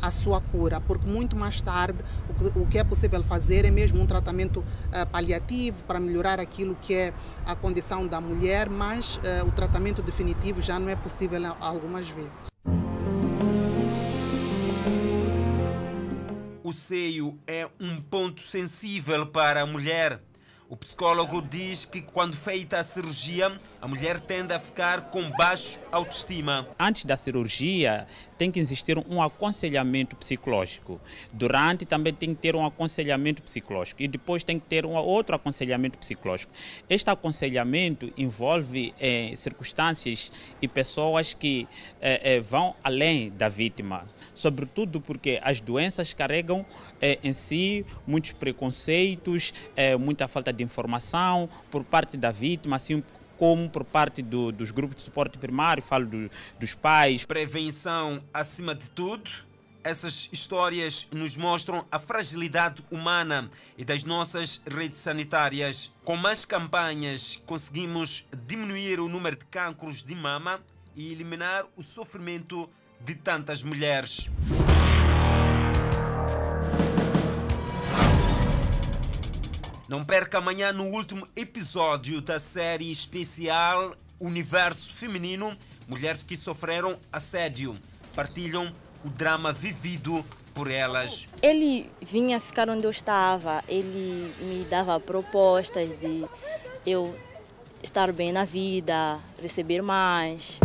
[0.01, 1.99] a sua cura, porque muito mais tarde
[2.29, 6.39] o que, o que, é possível fazer é mesmo um tratamento uh, paliativo para melhorar
[6.39, 10.97] aquilo que é a condição da mulher, mas uh, o tratamento definitivo já não é
[10.97, 12.49] possível algumas vezes.
[16.63, 20.21] O seio é um ponto sensível para a mulher.
[20.67, 25.79] O psicólogo diz que quando feita a cirurgia, a mulher tende a ficar com baixo
[25.93, 26.67] autoestima.
[26.81, 28.07] Antes da cirurgia,
[28.39, 30.99] tem que existir um aconselhamento psicológico.
[31.31, 35.37] Durante também tem que ter um aconselhamento psicológico e depois tem que ter um outro
[35.37, 36.51] aconselhamento psicológico.
[36.89, 41.69] Este aconselhamento envolve eh, circunstâncias e pessoas que
[42.01, 46.65] eh, eh, vão além da vítima, sobretudo porque as doenças carregam
[47.23, 49.53] em si muitos preconceitos,
[50.01, 53.03] muita falta de informação por parte da vítima, assim
[53.39, 57.25] como por parte do, dos grupos de suporte primário, falo do, dos pais.
[57.25, 59.31] Prevenção acima de tudo.
[59.83, 65.93] Essas histórias nos mostram a fragilidade humana e das nossas redes sanitárias.
[66.05, 70.59] Com mais campanhas, conseguimos diminuir o número de cancros de mama
[70.97, 72.71] e eliminar o sofrimento
[73.05, 74.31] de tantas mulheres.
[79.87, 85.55] Não perca amanhã no último episódio da série especial Universo Feminino,
[85.87, 87.77] mulheres que sofreram assédio
[88.17, 88.73] partilham
[89.05, 91.27] o drama vivido por elas.
[91.43, 96.25] Ele vinha ficar onde eu estava, ele me dava propostas de
[96.87, 97.15] eu
[97.83, 100.59] estar bem na vida, receber mais.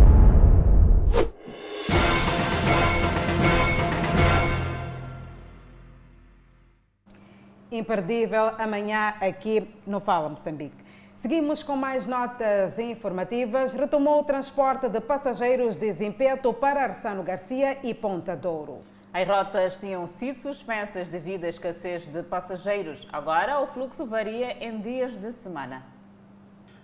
[7.71, 10.75] Imperdível amanhã aqui no Fala Moçambique.
[11.17, 13.73] Seguimos com mais notas informativas.
[13.73, 18.79] Retomou o transporte de passageiros de Zimpeto para Arsano Garcia e Ponta Douro.
[19.13, 23.07] As rotas tinham sido suspensas devido à escassez de passageiros.
[23.13, 25.98] Agora o fluxo varia em dias de semana.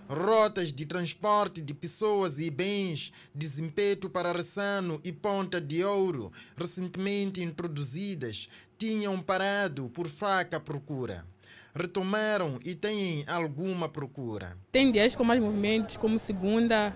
[0.08, 6.32] Rotas de transporte de pessoas e bens de Zimpeto para Ressano e Ponta de Ouro,
[6.56, 11.26] recentemente introduzidas, tinham parado por fraca procura.
[11.74, 14.56] Retomaram e têm alguma procura.
[14.72, 16.96] Tem dias com mais movimentos, como segunda,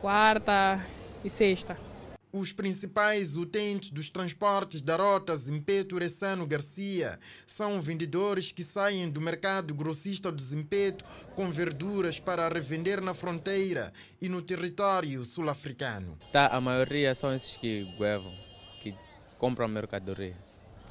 [0.00, 0.86] quarta
[1.24, 1.89] e sexta.
[2.32, 9.20] Os principais utentes dos transportes da rota Zimpeto Ressano Garcia são vendedores que saem do
[9.20, 16.16] mercado grossista do Zimpeto com verduras para revender na fronteira e no território sul-africano.
[16.32, 18.32] Tá, a maioria são esses que guevam,
[18.80, 18.94] que
[19.36, 20.36] compram mercadoria.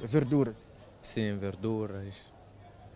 [0.02, 0.56] Verduras?
[1.00, 2.16] Sim, verduras.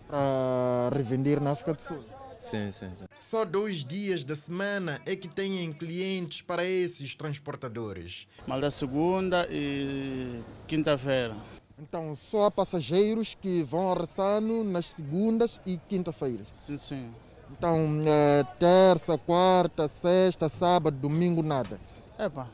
[0.06, 2.04] Para revender na África do Sul?
[2.50, 3.04] Sim, sim, sim.
[3.14, 8.28] Só dois dias da semana é que têm clientes para esses transportadores.
[8.46, 11.34] Mal da segunda e quinta-feira.
[11.78, 16.46] Então, só há passageiros que vão a Ressano nas segundas e quinta-feiras?
[16.54, 17.14] Sim, sim.
[17.50, 21.80] Então, é, terça, quarta, sexta, sábado, domingo, nada?
[22.18, 22.48] Epa,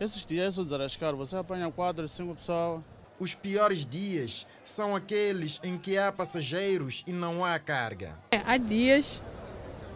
[0.00, 1.14] esses dias é desarascar.
[1.14, 2.82] Você apanha quatro, cinco pessoas.
[3.20, 8.18] Os piores dias são aqueles em que há passageiros e não há carga.
[8.30, 9.20] É, há dias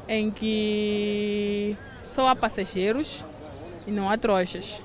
[0.07, 3.25] em que só há passageiros
[3.87, 4.83] e não há trouxas.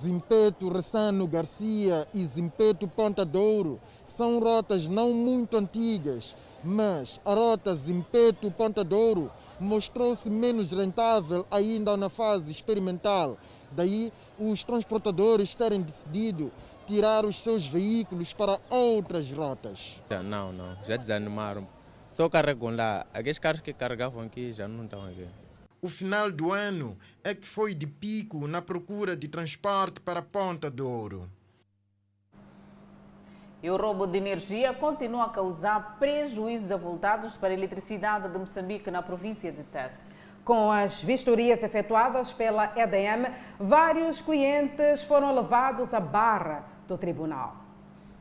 [0.00, 7.74] Zimpeto Ressano Garcia e Zimpeto Ponta Douro são rotas não muito antigas, mas a rota
[7.74, 13.36] Zimpeto Ponta Douro mostrou-se menos rentável ainda na fase experimental.
[13.72, 16.50] Daí os transportadores terem decidido
[16.90, 20.02] tirar os seus veículos para outras rotas.
[20.24, 21.64] Não, não, já desanimaram.
[22.10, 23.06] Só carregam lá.
[23.14, 25.28] Aqueles carros que carregavam aqui já não estão aqui.
[25.80, 30.68] O final do ano é que foi de pico na procura de transporte para Ponta
[30.68, 31.30] do Ouro.
[33.62, 38.90] E o roubo de energia continua a causar prejuízos avultados para a eletricidade de Moçambique
[38.90, 40.10] na província de Tete.
[40.44, 47.70] Com as vistorias efetuadas pela EDM, vários clientes foram levados à barra do tribunal.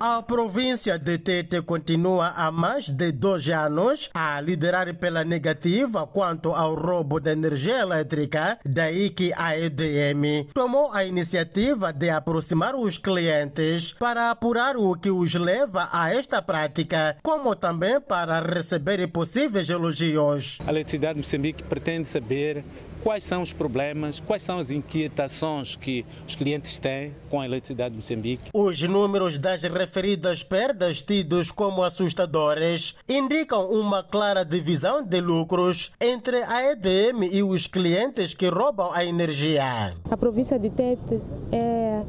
[0.02, 6.54] A província de Tete continua há mais de dois anos a liderar pela negativa quanto
[6.54, 12.98] ao roubo de energia elétrica, daí que a EDM tomou a iniciativa de aproximar os
[12.98, 19.70] clientes para apurar o que os leva a esta prática, como também para receber possíveis
[19.70, 20.60] elogios.
[20.66, 22.64] A Eletricidade de Moçambique pretende saber
[23.04, 27.92] quais são os problemas, quais são as inquietações que os clientes têm com a eletricidade
[27.92, 28.52] de Moçambique.
[28.54, 36.44] Os números das referidas perdas tidos como assustadores indicam uma clara divisão de lucros entre
[36.44, 39.94] a EDM e os clientes que roubam a energia.
[40.10, 42.04] A província de Tete é,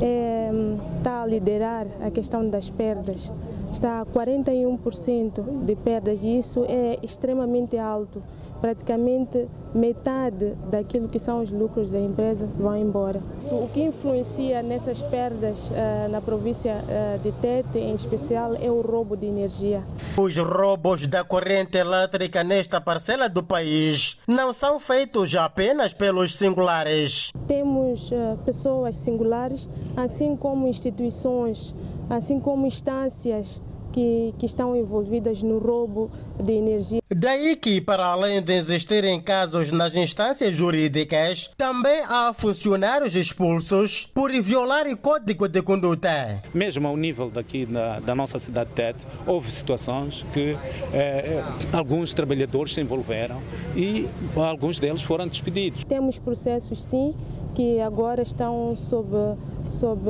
[0.00, 0.50] é,
[0.98, 3.32] está a liderar a questão das perdas.
[3.70, 8.22] Está a 41% de perdas e isso é extremamente alto
[8.60, 13.20] praticamente metade daquilo que são os lucros da empresa vão embora.
[13.50, 18.80] O que influencia nessas perdas uh, na província uh, de Tete, em especial, é o
[18.80, 19.84] roubo de energia.
[20.16, 27.30] Os roubos da corrente elétrica nesta parcela do país não são feitos apenas pelos singulares.
[27.46, 31.74] Temos uh, pessoas singulares, assim como instituições,
[32.08, 33.60] assim como instâncias
[33.96, 37.00] que, que estão envolvidas no roubo de energia.
[37.08, 44.30] Daí que, para além de existirem casos nas instâncias jurídicas, também há funcionários expulsos por
[44.42, 46.42] violar o código de conduta.
[46.52, 50.58] Mesmo ao nível daqui da, da nossa cidade de Tete, houve situações que
[50.92, 53.40] eh, alguns trabalhadores se envolveram
[53.74, 54.06] e
[54.36, 55.84] alguns deles foram despedidos.
[55.84, 57.14] Temos processos, sim,
[57.56, 59.16] que agora estão sob,
[59.66, 60.02] sob,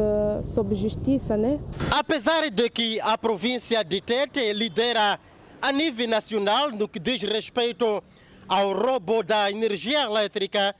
[0.42, 1.60] sob justiça, né?
[1.92, 5.20] Apesar de que a província de Tete lidera
[5.62, 8.02] a nível nacional no que diz respeito
[8.48, 10.74] ao roubo da energia elétrica,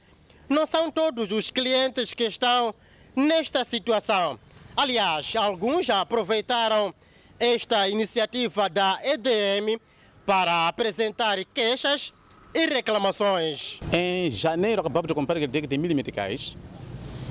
[0.49, 2.75] não são todos os clientes que estão
[3.15, 4.37] nesta situação.
[4.75, 6.93] Aliás, alguns já aproveitaram
[7.39, 9.79] esta iniciativa da EDM
[10.25, 12.11] para apresentar queixas
[12.57, 13.79] e reclamações.
[13.93, 16.57] Em janeiro acabamos de comprar de mil meticais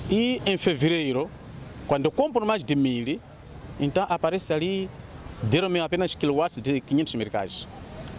[0.08, 1.28] e em fevereiro,
[1.88, 3.20] quando eu compro mais de mil,
[3.80, 4.88] então aparece ali,
[5.42, 7.66] deram-me apenas quilowatts de 500 meticais.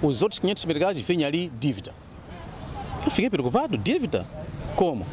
[0.01, 1.93] Os outros 500 meticais vêm ali dívida.
[3.05, 4.27] Eu fiquei preocupado, dívida?
[4.75, 5.07] Como?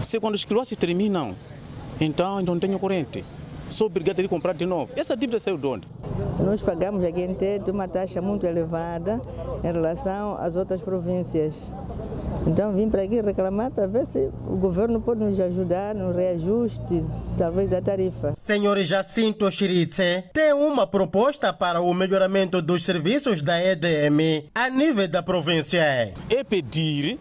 [0.00, 1.36] Se quando os quilowatts terminam,
[2.00, 3.22] então não tenho corrente.
[3.68, 4.92] Sou obrigado a comprar de novo.
[4.96, 5.88] Essa dívida saiu de onde?
[6.38, 9.20] Nós pagamos aqui em Tete uma taxa muito elevada
[9.62, 11.70] em relação às outras províncias.
[12.46, 17.04] Então vim para aqui reclamar para ver se o governo pode nos ajudar no reajuste,
[17.36, 18.34] talvez da tarifa.
[18.36, 25.08] Senhor Jacinto Chiritse tem uma proposta para o melhoramento dos serviços da EDM a nível
[25.08, 26.14] da província.
[26.30, 27.18] É pedir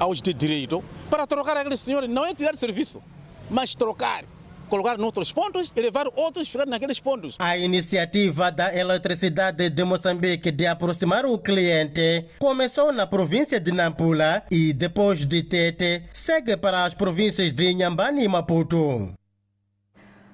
[0.00, 3.00] aos de direito para trocar aqueles senhores, não é tirar serviço,
[3.48, 4.24] mas trocar
[4.68, 7.36] colocar noutros pontos e levar outros a ficar naqueles pontos.
[7.38, 14.42] A iniciativa da Eletricidade de Moçambique de aproximar o cliente começou na província de Nampula
[14.50, 19.12] e, depois de Tete, segue para as províncias de Inhambane e Maputo.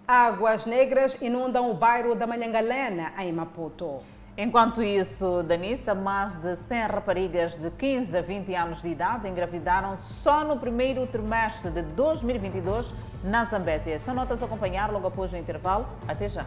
[0.07, 4.03] Águas negras inundam o bairro da Manhangalena, em Maputo.
[4.37, 9.97] Enquanto isso, Danissa, mais de 100 raparigas de 15 a 20 anos de idade engravidaram
[9.97, 12.93] só no primeiro trimestre de 2022
[13.23, 14.01] na Zambésia.
[14.01, 15.87] São notas a acompanhar logo após o intervalo.
[16.09, 16.45] Até já.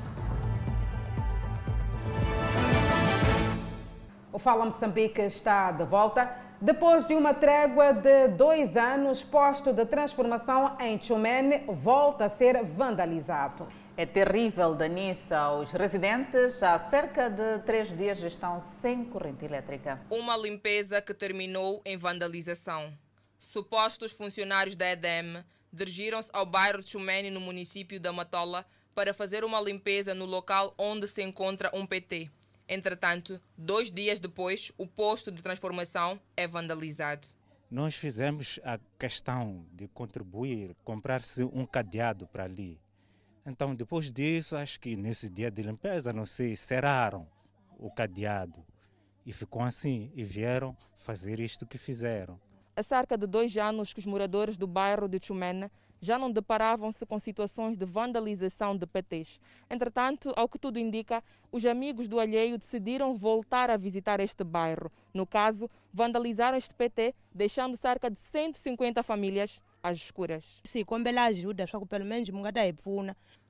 [4.33, 6.29] O Fala Moçambique está de volta.
[6.59, 12.65] Depois de uma trégua de dois anos, posto de transformação em Chumene volta a ser
[12.65, 13.65] vandalizado.
[13.99, 15.49] É terrível, Danissa.
[15.53, 19.99] Os residentes há cerca de três dias estão sem corrente elétrica.
[20.11, 22.95] Uma limpeza que terminou em vandalização.
[23.39, 29.43] Supostos funcionários da EDM dirigiram-se ao bairro de Chumene, no município da Matola, para fazer
[29.43, 32.29] uma limpeza no local onde se encontra um PT.
[32.69, 37.27] Entretanto, dois dias depois, o posto de transformação é vandalizado.
[37.67, 42.79] Nós fizemos a questão de contribuir, comprar-se um cadeado para ali.
[43.49, 47.25] Então, depois disso, acho que nesse dia de limpeza, não sei, cerraram
[47.79, 48.61] o cadeado.
[49.25, 52.37] E ficou assim, e vieram fazer isto que fizeram.
[52.75, 57.05] Há cerca de dois anos que os moradores do bairro de Chumena já não deparavam-se
[57.05, 59.39] com situações de vandalização de PTs.
[59.69, 64.91] Entretanto, ao que tudo indica, os amigos do alheio decidiram voltar a visitar este bairro.
[65.13, 70.59] No caso, vandalizaram este PT, deixando cerca de 150 famílias às escuras.
[70.63, 72.73] Sim, com bela ajuda, só que pelo menos mungada é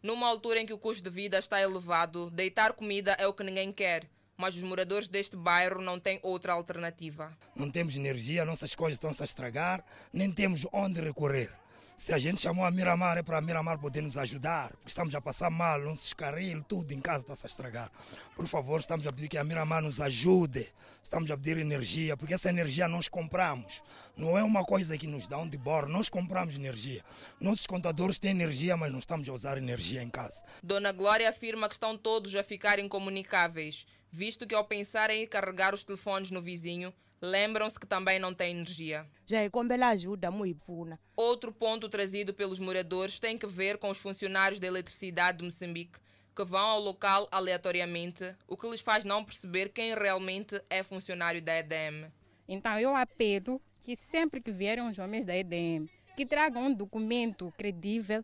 [0.01, 3.43] Numa altura em que o custo de vida está elevado, deitar comida é o que
[3.43, 7.35] ninguém quer mas os moradores deste bairro não têm outra alternativa.
[7.55, 11.51] Não temos energia, nossas coisas estão -se a estragar, nem temos onde recorrer.
[11.99, 15.15] Se a gente chamou a Miramar é para a Miramar poder nos ajudar, porque estamos
[15.15, 17.91] a passar mal, nossos carrinhos, tudo em casa está-se a estragar.
[18.35, 20.63] Por favor, estamos a pedir que a Miramar nos ajude,
[21.03, 23.81] estamos a pedir energia, porque essa energia nós compramos.
[24.15, 27.03] Não é uma coisa que nos dão de bordo, nós compramos energia.
[27.41, 30.43] Nossos contadores têm energia, mas não estamos a usar energia em casa.
[30.61, 35.73] Dona Glória afirma que estão todos a ficar incomunicáveis, visto que ao pensar em carregar
[35.73, 39.07] os telefones no vizinho, lembram-se que também não tem energia.
[39.25, 40.63] Já é como ela ajuda muito.
[41.15, 45.99] Outro ponto trazido pelos moradores tem que ver com os funcionários da eletricidade de Moçambique
[46.37, 51.41] que vão ao local aleatoriamente, o que lhes faz não perceber quem realmente é funcionário
[51.41, 52.11] da EDM.
[52.47, 57.51] Então eu apelo que sempre que vierem os homens da EDM, que tragam um documento
[57.57, 58.23] credível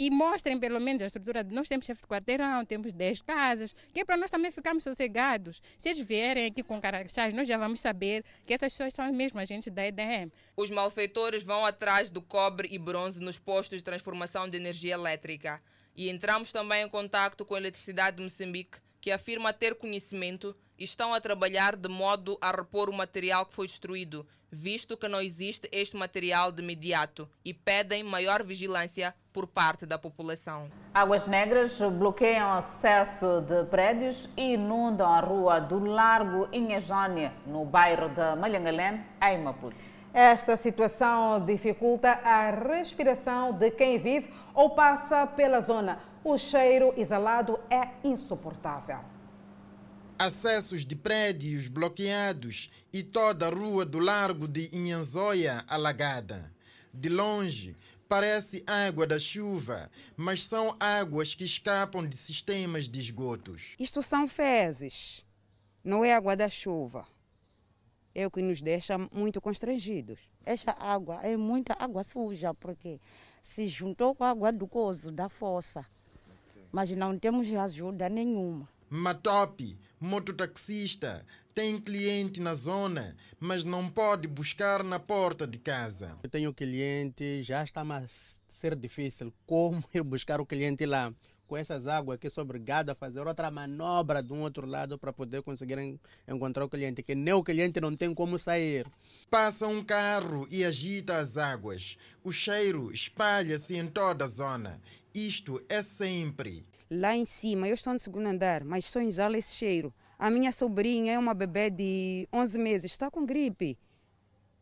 [0.00, 1.44] e mostrem pelo menos a estrutura.
[1.44, 5.60] Nós temos chefe de quarteirão, temos 10 casas, que é para nós também ficarmos sossegados.
[5.76, 9.14] Se eles vierem aqui com caracteres, nós já vamos saber que essas pessoas são as
[9.14, 10.32] mesmas agentes da EDM.
[10.56, 15.60] Os malfeitores vão atrás do cobre e bronze nos postos de transformação de energia elétrica.
[15.94, 20.84] E entramos também em contato com a Eletricidade de Moçambique, que afirma ter conhecimento e
[20.84, 25.20] estão a trabalhar de modo a repor o material que foi destruído, visto que não
[25.20, 30.70] existe este material de imediato e pedem maior vigilância por parte da população.
[30.94, 38.08] Águas Negras bloqueiam acesso de prédios e inundam a rua do Largo Inhajone, no bairro
[38.08, 39.76] de Malhangalém, em Maputo.
[40.12, 46.00] Esta situação dificulta a respiração de quem vive ou passa pela zona.
[46.24, 49.19] O cheiro exalado é insuportável
[50.20, 56.52] acessos de prédios bloqueados e toda a rua do Largo de Inhanzóia alagada.
[56.92, 57.74] De longe,
[58.06, 63.74] parece água da chuva, mas são águas que escapam de sistemas de esgotos.
[63.78, 65.24] Isto são fezes,
[65.82, 67.06] não é água da chuva.
[68.14, 70.18] É o que nos deixa muito constrangidos.
[70.44, 73.00] Esta água é muita água suja, porque
[73.42, 75.82] se juntou com a água do coso, da fossa.
[76.70, 78.68] Mas não temos ajuda nenhuma.
[78.92, 81.24] Matopi, mototaxista,
[81.54, 86.18] tem cliente na zona, mas não pode buscar na porta de casa.
[86.24, 88.02] Eu tenho cliente, já está a
[88.48, 89.32] ser difícil.
[89.46, 91.14] Como eu buscar o cliente lá?
[91.46, 95.12] Com essas águas aqui, sou obrigado a fazer outra manobra de um outro lado para
[95.12, 95.78] poder conseguir
[96.26, 98.86] encontrar o cliente, que nem o cliente não tem como sair.
[99.30, 101.96] Passa um carro e agita as águas.
[102.24, 104.80] O cheiro espalha-se em toda a zona.
[105.14, 106.66] Isto é sempre.
[106.90, 109.94] Lá em cima, eu estou no segundo andar, mas só exala esse cheiro.
[110.18, 113.78] A minha sobrinha é uma bebê de 11 meses, está com gripe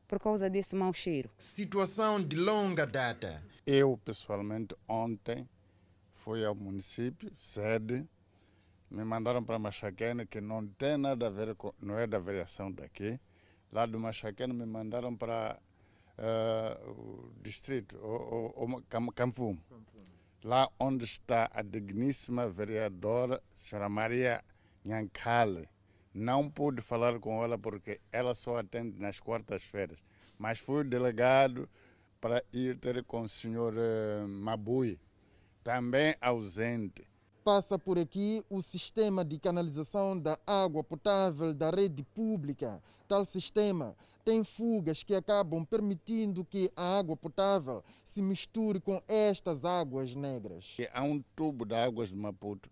[0.07, 1.31] por causa desse mau cheiro.
[1.39, 3.43] Situação de longa data.
[3.66, 5.49] Eu, pessoalmente, ontem
[6.12, 8.07] fui ao município, sede,
[8.91, 12.70] me mandaram para Machaquene, que não tem nada a ver com, não é da variação
[12.70, 13.18] daqui.
[13.72, 15.59] Lá do Machaquene me mandaram para
[16.18, 19.59] uh, o distrito, o, o, o Campum.
[20.49, 24.42] Lá onde está a digníssima vereadora, senhora Maria
[24.82, 25.68] Nhancale.
[26.14, 29.99] Não pude falar com ela porque ela só atende nas quartas-feiras.
[30.38, 31.68] Mas fui delegado
[32.18, 34.99] para ir ter com o senhor uh, Mabui,
[35.62, 37.07] também ausente.
[37.49, 42.78] Passa por aqui o sistema de canalização da água potável da rede pública.
[43.09, 49.64] Tal sistema tem fugas que acabam permitindo que a água potável se misture com estas
[49.64, 50.76] águas negras.
[50.92, 52.68] Há um tubo de águas de Maputo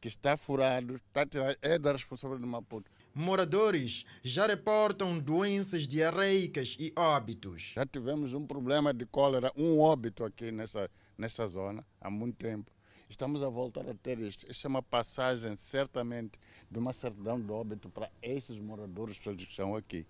[0.00, 2.88] que está furado, está tirado, é da responsabilidade de Maputo.
[3.12, 7.72] Moradores já reportam doenças diarreicas e óbitos.
[7.74, 12.70] Já tivemos um problema de cólera, um óbito aqui nessa, nessa zona há muito tempo.
[13.10, 14.48] Estamos a voltar a ter isto.
[14.48, 16.38] Isso é uma passagem, certamente,
[16.70, 20.06] de uma certidão de óbito para esses moradores que estão aqui.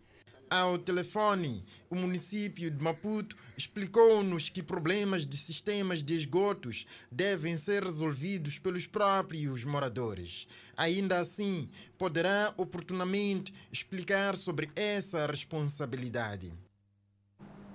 [0.50, 7.84] Ao telefone, o município de Maputo explicou-nos que problemas de sistemas de esgotos devem ser
[7.84, 10.46] resolvidos pelos próprios moradores.
[10.76, 16.52] Ainda assim, poderá oportunamente explicar sobre essa responsabilidade.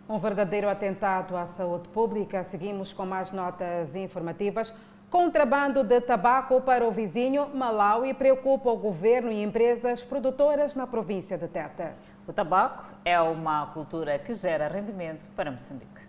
[0.07, 2.43] Um verdadeiro atentado à saúde pública.
[2.43, 4.71] Seguimos com mais notas informativas.
[5.15, 11.37] Contrabando de tabaco para o vizinho Malawi preocupa o governo e empresas produtoras na província
[11.37, 11.93] de Teta.
[12.27, 16.01] O tabaco é uma cultura que gera rendimento para Moçambique.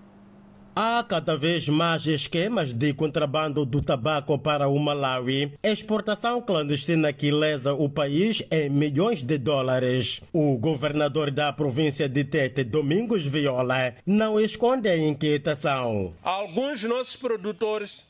[0.75, 7.31] Há cada vez mais esquemas de contrabando do tabaco para o Malawi, exportação clandestina que
[7.31, 10.21] lesa o país em milhões de dólares.
[10.33, 16.13] O governador da província de Tete, Domingos Viola, não esconde a inquietação.
[16.25, 18.05] Alguns nossos produtores,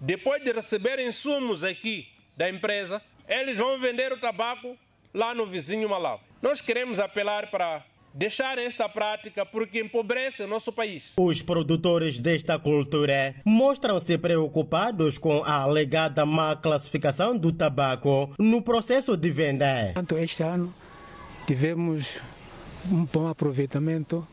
[0.00, 4.76] depois de receber insumos aqui da empresa, eles vão vender o tabaco
[5.12, 6.20] lá no vizinho Malawi.
[6.40, 7.84] Nós queremos apelar para
[8.14, 11.14] deixarem esta prática porque empobrece o nosso país.
[11.16, 19.16] Os produtores desta cultura mostram-se preocupados com a alegada má classificação do tabaco no processo
[19.16, 19.92] de venda.
[19.94, 20.72] Tanto este ano
[21.46, 22.20] tivemos
[22.90, 24.26] um bom aproveitamento,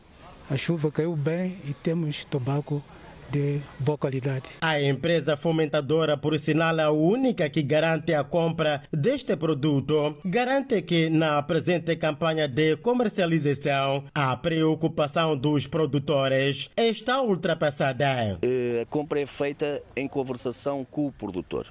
[0.48, 2.82] a chuva caiu bem e temos tabaco
[3.30, 4.50] de boa qualidade.
[4.60, 11.08] A empresa fomentadora, por sinal a única que garante a compra deste produto, garante que
[11.08, 18.38] na presente campanha de comercialização a preocupação dos produtores está ultrapassada.
[18.82, 21.66] A compra é feita em conversação com o produtor.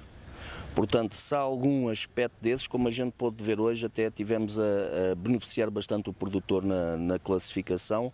[0.76, 4.62] Portanto, se há algum aspecto desses, como a gente pode ver hoje, até tivemos a,
[5.12, 8.12] a beneficiar bastante o produtor na, na, classificação.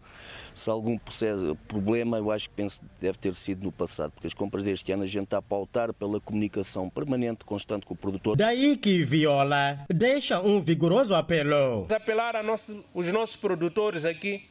[0.55, 4.29] Se há algum processo, problema, eu acho que penso deve ter sido no passado, porque
[4.29, 7.97] as compras deste ano a gente está a pautar pela comunicação permanente, constante com o
[7.97, 8.37] produtor.
[8.37, 11.89] Daí que Viola deixa um vigoroso apelo.
[11.93, 14.49] Apelar a nosso, os nossos produtores aqui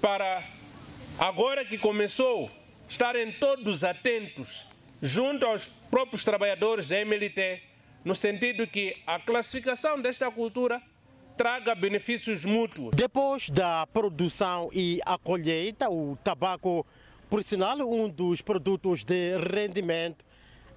[0.00, 0.44] para,
[1.18, 2.48] agora que começou,
[2.88, 4.68] estarem todos atentos
[5.02, 7.62] junto aos próprios trabalhadores da MLT,
[8.04, 10.82] no sentido que a classificação desta cultura
[11.36, 12.90] traga benefícios mútuos.
[12.96, 16.84] Depois da produção e a colheita, o tabaco,
[17.30, 20.24] por sinal, um dos produtos de rendimento,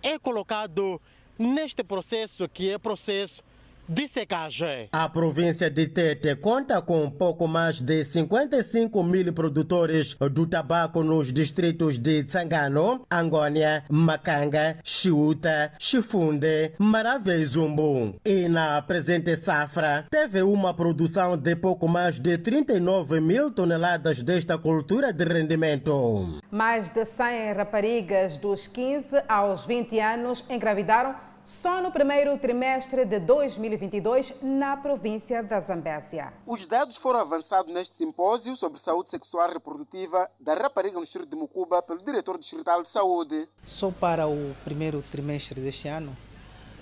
[0.03, 1.01] é colocado
[1.35, 3.43] neste processo que é processo
[3.87, 4.89] de secagem.
[4.91, 11.31] A província de Tete conta com pouco mais de 55 mil produtores do tabaco nos
[11.31, 18.15] distritos de Tsangano, Angônia, Macanga, Chiuta, Chifunde, Marave e Zumbu.
[18.25, 24.57] E na presente safra, teve uma produção de pouco mais de 39 mil toneladas desta
[24.57, 26.39] cultura de rendimento.
[26.51, 31.15] Mais de 100 raparigas dos 15 aos 20 anos engravidaram
[31.47, 36.33] só no primeiro trimestre de 2022 na província da Zambésia.
[36.45, 41.29] Os dados foram avançados neste simpósio sobre saúde sexual e reprodutiva da rapariga no distrito
[41.29, 43.47] de Mucuba pelo diretor distrital de saúde.
[43.59, 46.13] Só para o primeiro trimestre deste ano,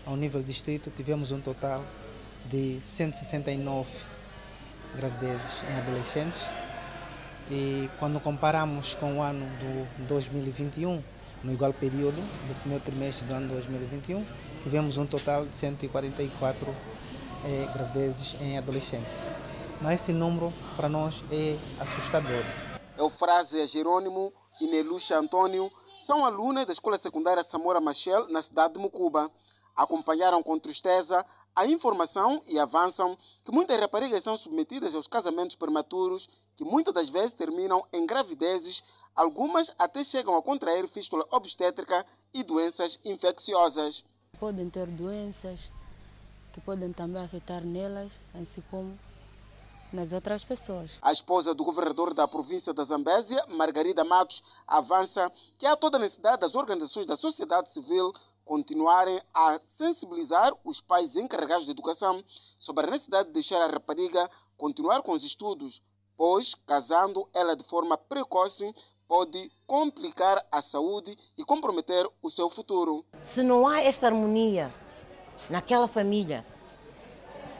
[0.03, 1.81] ao nível do distrito, tivemos um total
[2.45, 3.87] de 169
[4.95, 6.41] gravidezes em adolescentes.
[7.51, 11.03] E quando comparamos com o ano do 2021,
[11.45, 12.17] no igual período
[12.47, 14.25] do primeiro trimestre do ano 2021,
[14.63, 16.67] tivemos um total de 144
[17.45, 19.13] eh, gravidezes em adolescentes.
[19.79, 22.43] Mas esse número para nós é assustador.
[22.97, 25.71] Eufrásia Jerônimo e Neluxa Antônio
[26.01, 29.29] são alunas da Escola Secundária Samora Machel, na cidade de Mucuba.
[29.75, 31.23] Acompanharam com tristeza
[31.55, 36.27] a informação e avançam que muitas raparigas são submetidas aos casamentos prematuros,
[36.57, 38.83] que muitas das vezes terminam em gravidezes,
[39.15, 44.03] algumas até chegam a contrair fístula obstétrica e doenças infecciosas.
[44.37, 45.71] Podem ter doenças
[46.53, 48.97] que podem também afetar nelas, assim como
[49.93, 50.99] nas outras pessoas.
[51.01, 55.99] A esposa do governador da província da Zambésia, Margarida Matos, avança que há toda a
[56.01, 58.13] necessidade das organizações da sociedade civil
[58.45, 62.23] continuarem a sensibilizar os pais encarregados de educação
[62.59, 65.81] sobre a necessidade de deixar a rapariga continuar com os estudos,
[66.15, 68.73] pois, casando ela de forma precoce,
[69.07, 73.05] pode complicar a saúde e comprometer o seu futuro.
[73.21, 74.73] Se não há esta harmonia
[75.49, 76.45] naquela família,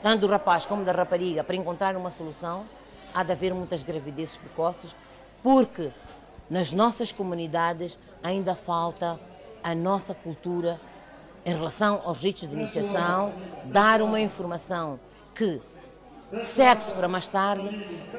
[0.02, 2.66] tanto do rapaz como da rapariga, para encontrar uma solução,
[3.12, 4.94] há de haver muitas gravidezes precoces,
[5.42, 5.92] porque
[6.48, 9.20] nas nossas comunidades ainda falta
[9.66, 10.80] a nossa cultura
[11.44, 13.32] em relação aos ritos de iniciação,
[13.64, 14.96] dar uma informação
[15.34, 15.60] que
[16.44, 17.68] segue-se para mais tarde,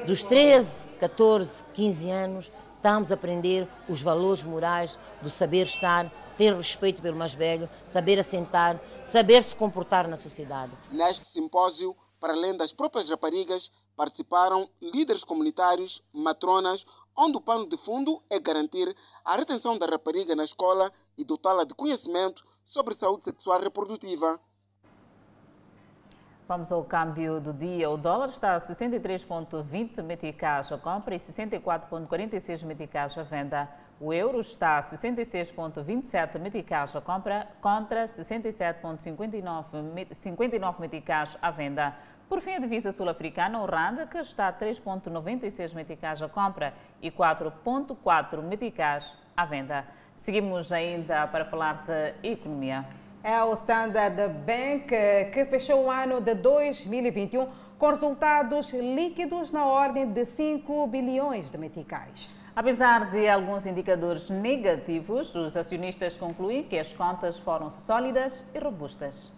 [0.06, 6.54] dos 13, 14, 15 anos, estamos a aprender os valores morais do saber estar, ter
[6.54, 10.72] respeito pelo mais velho, saber assentar, saber se comportar na sociedade.
[10.92, 16.84] Neste simpósio, para além das próprias raparigas, participaram líderes comunitários, matronas,
[17.16, 18.94] onde o pano de fundo é garantir
[19.24, 24.40] a retenção da rapariga na escola e dotá-la de conhecimento sobre saúde sexual reprodutiva.
[26.46, 27.90] Vamos ao câmbio do dia.
[27.90, 33.68] O dólar está a 63,20 meticais a compra e 64,46 meticais a venda.
[34.00, 41.94] O euro está a 66,27 meticais a compra contra 67,59 meticais à venda.
[42.28, 47.10] Por fim, a divisa sul-africana, o RAND, que está a 3,96 meticais a compra e
[47.10, 49.84] 4,4 meticais à venda.
[50.18, 52.84] Seguimos ainda para falar de economia.
[53.22, 54.88] É o Standard Bank
[55.32, 57.46] que fechou o ano de 2021
[57.78, 62.28] com resultados líquidos na ordem de 5 bilhões de meticais.
[62.54, 69.30] Apesar de alguns indicadores negativos, os acionistas concluem que as contas foram sólidas e robustas.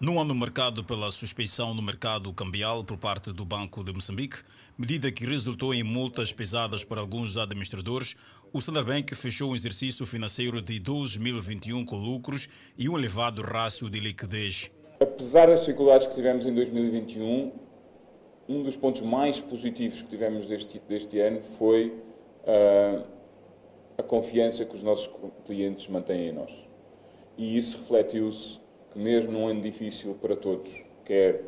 [0.00, 4.44] No ano marcado pela suspeição no mercado cambial por parte do Banco de Moçambique,
[4.78, 8.14] medida que resultou em multas pesadas para alguns administradores,
[8.52, 13.90] o Standard Bank fechou o exercício financeiro de 2021 com lucros e um elevado rácio
[13.90, 14.70] de liquidez.
[15.00, 17.52] Apesar das dificuldades que tivemos em 2021,
[18.48, 21.88] um dos pontos mais positivos que tivemos deste, deste ano foi
[22.44, 23.04] uh,
[23.98, 25.10] a confiança que os nossos
[25.44, 26.52] clientes mantêm em nós.
[27.36, 28.58] E isso refletiu-se
[28.92, 30.72] que mesmo num ano difícil para todos,
[31.04, 31.44] quer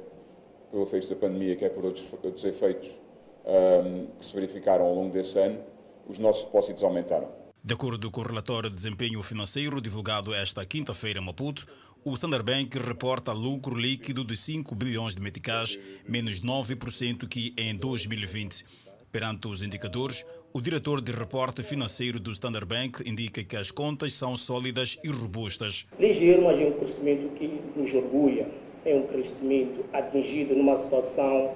[0.70, 2.88] pelo efeito da pandemia, quer por outros, outros efeitos
[3.44, 5.58] um, que se verificaram ao longo desse ano,
[6.08, 7.28] os nossos depósitos aumentaram.
[7.62, 11.66] De acordo com o relatório de desempenho financeiro divulgado esta quinta-feira em Maputo,
[12.02, 15.78] o Standard Bank reporta lucro líquido de 5 bilhões de meticais,
[16.08, 18.64] menos 9% que em 2020.
[19.12, 24.14] Perante os indicadores, o diretor de reporte financeiro do Standard Bank indica que as contas
[24.14, 25.86] são sólidas e robustas.
[25.98, 28.48] Ligeiro, mas é um crescimento que nos orgulha.
[28.84, 31.54] É um crescimento atingido numa situação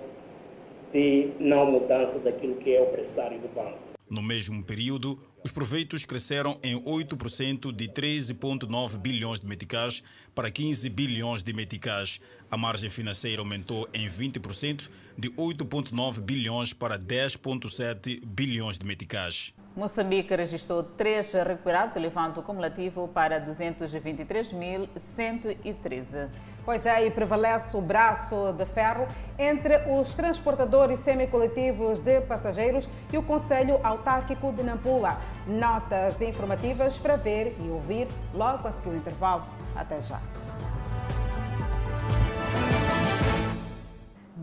[0.93, 3.84] de não mudança daquilo que é o pressário do banco.
[4.09, 10.03] No mesmo período, os proveitos cresceram em 8% de 13,9 bilhões de meticais
[10.35, 12.21] para 15 bilhões de meticais.
[12.51, 19.55] A margem financeira aumentou em 20%, de 8,9 bilhões para 10,7 bilhões de meticais.
[19.77, 26.29] Moçambique registrou três recuperados, elevando o cumulativo para 223.113.
[26.65, 29.05] Pois é, e prevalece o braço de ferro
[29.37, 35.21] entre os transportadores semicoletivos de passageiros e o Conselho Autárquico de Nampula.
[35.45, 39.43] Notas informativas para ver e ouvir logo a seguir o intervalo.
[39.75, 40.21] Até já.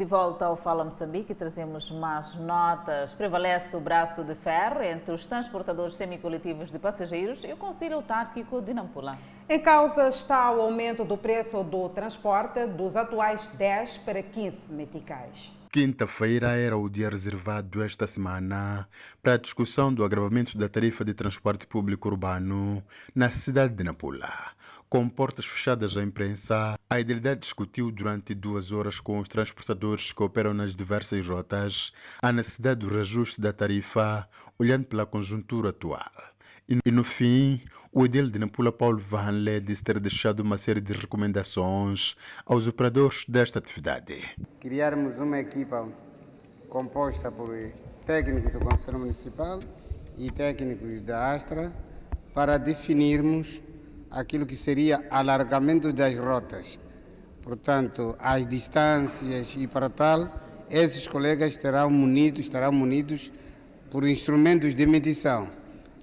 [0.01, 3.13] De volta ao Fala Moçambique, trazemos mais notas.
[3.13, 8.59] Prevalece o braço de ferro entre os transportadores semicoletivos de passageiros e o Conselho Autárquico
[8.63, 9.15] de Nampula.
[9.47, 15.51] Em causa está o aumento do preço do transporte dos atuais 10 para 15 meticais.
[15.71, 18.89] Quinta-feira era o dia reservado esta semana
[19.21, 22.83] para a discussão do agravamento da tarifa de transporte público urbano
[23.13, 24.33] na cidade de Nampula.
[24.91, 30.21] Com portas fechadas à imprensa, a idilidade discutiu durante duas horas com os transportadores que
[30.21, 34.27] operam nas diversas rotas a necessidade do reajuste da tarifa,
[34.59, 36.11] olhando pela conjuntura atual.
[36.67, 40.91] E no fim, o edil de Nampula Paulo Vanlé disse ter deixado uma série de
[40.91, 44.21] recomendações aos operadores desta atividade.
[44.59, 45.87] Criarmos uma equipa
[46.67, 47.47] composta por
[48.05, 49.61] técnicos do Conselho Municipal
[50.17, 51.71] e técnicos da Astra
[52.33, 53.61] para definirmos
[54.11, 56.77] aquilo que seria alargamento das rotas.
[57.41, 60.29] Portanto, as distâncias e para tal,
[60.69, 63.31] esses colegas estarão munidos, estarão munidos
[63.89, 65.49] por instrumentos de medição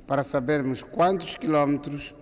[0.07, 2.15] para sabermos quantos quilómetros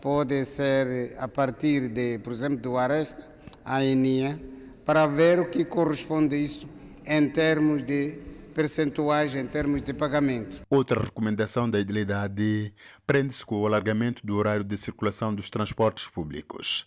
[0.00, 3.26] pode ser a partir de, por exemplo, do Aresta
[3.64, 4.40] à Enia,
[4.84, 6.68] para ver o que corresponde a isso
[7.04, 8.18] em termos de
[8.52, 10.62] percentuais em termos de pagamento.
[10.70, 12.72] Outra recomendação da idilidade
[13.06, 16.86] prende-se com o alargamento do horário de circulação dos transportes públicos.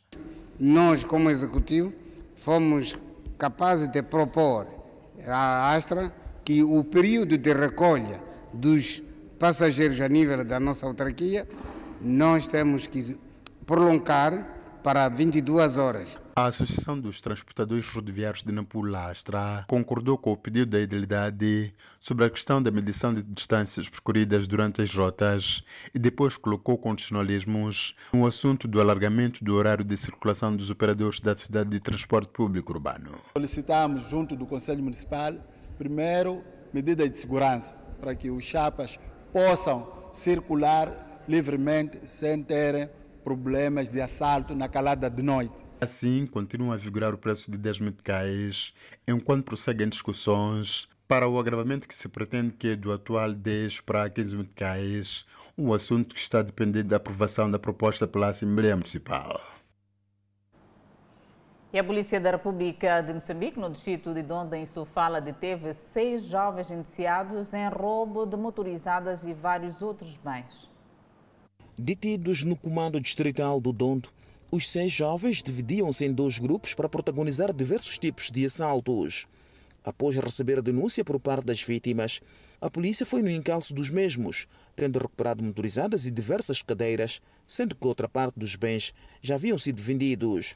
[0.59, 1.93] Nós, como executivo,
[2.35, 2.95] fomos
[3.37, 4.67] capazes de propor
[5.27, 6.11] à Astra
[6.43, 8.21] que o período de recolha
[8.53, 9.03] dos
[9.39, 11.47] passageiros a nível da nossa autarquia
[12.01, 13.17] nós temos que
[13.65, 14.54] prolongar
[14.85, 16.15] para 22 horas.
[16.35, 22.25] A Associação dos Transportadores Rodoviários de Nampula Astra concordou com o pedido da idilidade sobre
[22.25, 28.27] a questão da medição de distâncias percorridas durante as rotas e depois colocou condicionalismos no
[28.27, 33.13] assunto do alargamento do horário de circulação dos operadores da atividade de transporte público urbano.
[33.35, 35.33] Solicitamos junto do Conselho Municipal,
[35.79, 38.99] primeiro, medidas de segurança para que os chapas
[39.33, 42.87] possam circular livremente sem terem
[43.25, 45.55] problemas de assalto na calada de noite.
[45.81, 48.71] Assim, continua a vigorar o preço de 10 meticais,
[49.07, 54.07] enquanto prosseguem discussões para o agravamento que se pretende que é do atual 10 para
[54.07, 55.25] 15 meticais,
[55.57, 59.41] um assunto que está dependendo da aprovação da proposta pela Assembleia Municipal.
[61.73, 66.23] E a Polícia da República de Moçambique, no distrito de Donda, em Sofala, deteve seis
[66.23, 70.74] jovens indiciados em roubo de motorizadas e vários outros bens.
[71.77, 74.07] Detidos no comando distrital do Dondo,
[74.49, 79.27] os seis jovens dividiam-se em dois grupos para protagonizar diversos tipos de assaltos.
[79.83, 82.21] Após receber a denúncia por parte das vítimas,
[82.61, 87.85] a polícia foi no encalço dos mesmos, tendo recuperado motorizadas e diversas cadeiras, sendo que
[87.85, 90.55] outra parte dos bens já haviam sido vendidos.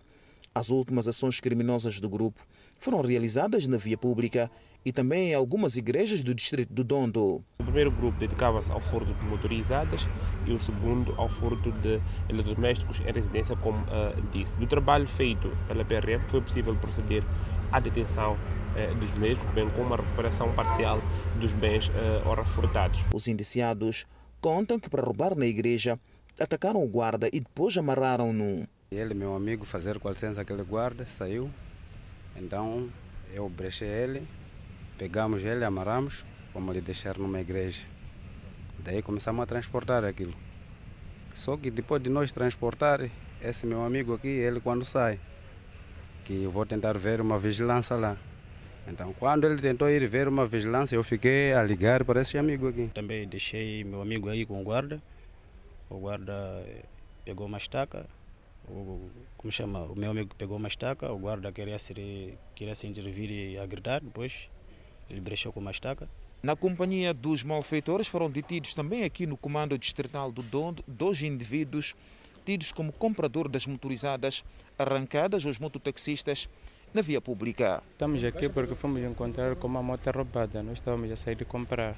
[0.55, 2.39] As últimas ações criminosas do grupo
[2.77, 4.49] foram realizadas na via pública
[4.85, 7.43] e também em algumas igrejas do distrito do Dondo.
[7.59, 10.07] O primeiro grupo dedicava-se ao furto de motorizadas
[10.49, 14.55] e o segundo ao furto de eletrodomésticos em residência, como uh, disse.
[14.55, 17.23] Do trabalho feito pela PRM foi possível proceder
[17.71, 20.99] à detenção uh, dos mesmos, bem como a recuperação parcial
[21.39, 23.05] dos bens uh, ora furtados.
[23.13, 24.07] Os indiciados
[24.41, 25.99] contam que para roubar na igreja
[26.39, 28.67] atacaram o guarda e depois amarraram-no.
[28.91, 31.49] Ele, meu amigo, fazer com licença aquele guarda, saiu.
[32.35, 32.89] Então
[33.33, 34.27] eu brechei ele,
[34.97, 37.83] pegamos ele, amarramos, fomos lhe deixar numa igreja.
[38.83, 40.33] Daí começamos a transportar aquilo.
[41.35, 43.09] Só que depois de nós transportar,
[43.41, 45.19] esse meu amigo aqui, ele quando sai,
[46.25, 48.17] que eu vou tentar ver uma vigilância lá.
[48.87, 52.67] Então, quando ele tentou ir ver uma vigilância, eu fiquei a ligar para esse amigo
[52.67, 52.89] aqui.
[52.93, 54.97] Também deixei meu amigo aí com o guarda.
[55.89, 56.33] O guarda
[57.23, 58.05] pegou uma estaca,
[58.67, 61.93] o, como chama, o meu amigo pegou uma estaca, o guarda queria se,
[62.55, 64.49] queria se intervir e a gritar, depois
[65.09, 66.07] ele brechou com uma estaca.
[66.41, 71.93] Na companhia dos malfeitores foram detidos também aqui no comando distrital do Dondo dois indivíduos
[72.45, 74.45] tidos como comprador das motorizadas
[74.77, 76.47] arrancadas aos mototaxistas
[76.93, 77.83] na via pública.
[77.91, 80.63] Estamos aqui porque fomos encontrar com uma moto roubada.
[80.63, 81.93] Nós estávamos a sair de comprar.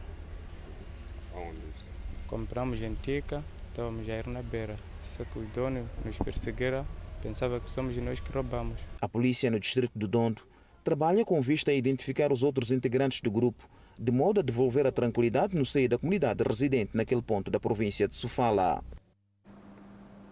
[2.26, 4.76] Compramos em Tica, estávamos a ir na beira.
[5.04, 6.84] Só que o dono nos perseguira,
[7.22, 8.80] pensava que somos nós que roubamos.
[9.00, 10.42] A polícia no distrito do Dondo
[10.84, 13.70] trabalha com vista a identificar os outros integrantes do grupo,
[14.02, 18.08] de modo a devolver a tranquilidade no seio da comunidade residente naquele ponto da província
[18.08, 18.84] de Sofala.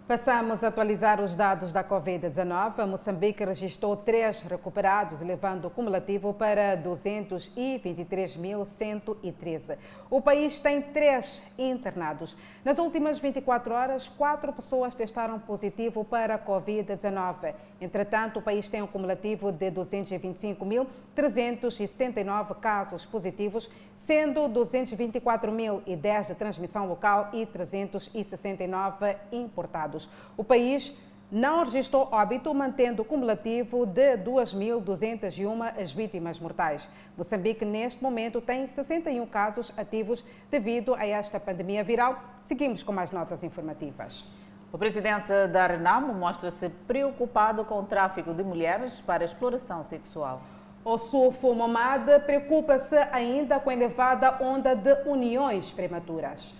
[0.09, 2.83] Passamos a atualizar os dados da Covid-19.
[2.87, 9.77] Moçambique registrou três recuperados, levando o cumulativo para 223.113.
[10.09, 12.35] O país tem três internados.
[12.65, 17.53] Nas últimas 24 horas, quatro pessoas testaram positivo para a Covid-19.
[17.79, 27.29] Entretanto, o país tem um cumulativo de 225.379 casos positivos, sendo 224.010 de transmissão local
[27.31, 29.98] e 369 importados.
[30.37, 30.95] O país
[31.31, 36.87] não registrou óbito, mantendo o cumulativo de 2.201 as vítimas mortais.
[37.17, 42.19] Moçambique, neste momento, tem 61 casos ativos devido a esta pandemia viral.
[42.41, 44.25] Seguimos com mais notas informativas.
[44.71, 50.41] O presidente da Renamo mostra-se preocupado com o tráfico de mulheres para exploração sexual.
[50.83, 56.55] O Sufo Momad preocupa-se ainda com a elevada onda de uniões prematuras.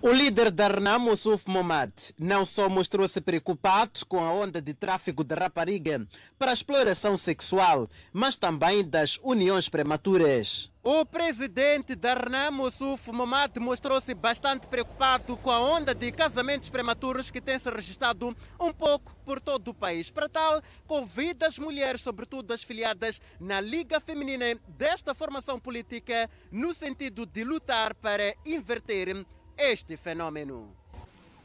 [0.00, 5.24] O líder da Renamo, Suf Momad, não só mostrou-se preocupado com a onda de tráfico
[5.24, 6.06] de rapariga
[6.38, 10.70] para exploração sexual, mas também das uniões prematuras.
[10.84, 17.28] O presidente da Renamo, Suf Momad, mostrou-se bastante preocupado com a onda de casamentos prematuros
[17.28, 20.10] que tem se registrado um pouco por todo o país.
[20.10, 26.72] Para tal, convida as mulheres, sobretudo as filiadas na Liga Feminina desta formação política, no
[26.72, 29.26] sentido de lutar para inverter
[29.58, 30.68] este fenômeno.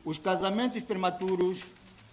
[0.05, 1.63] Os casamentos prematuros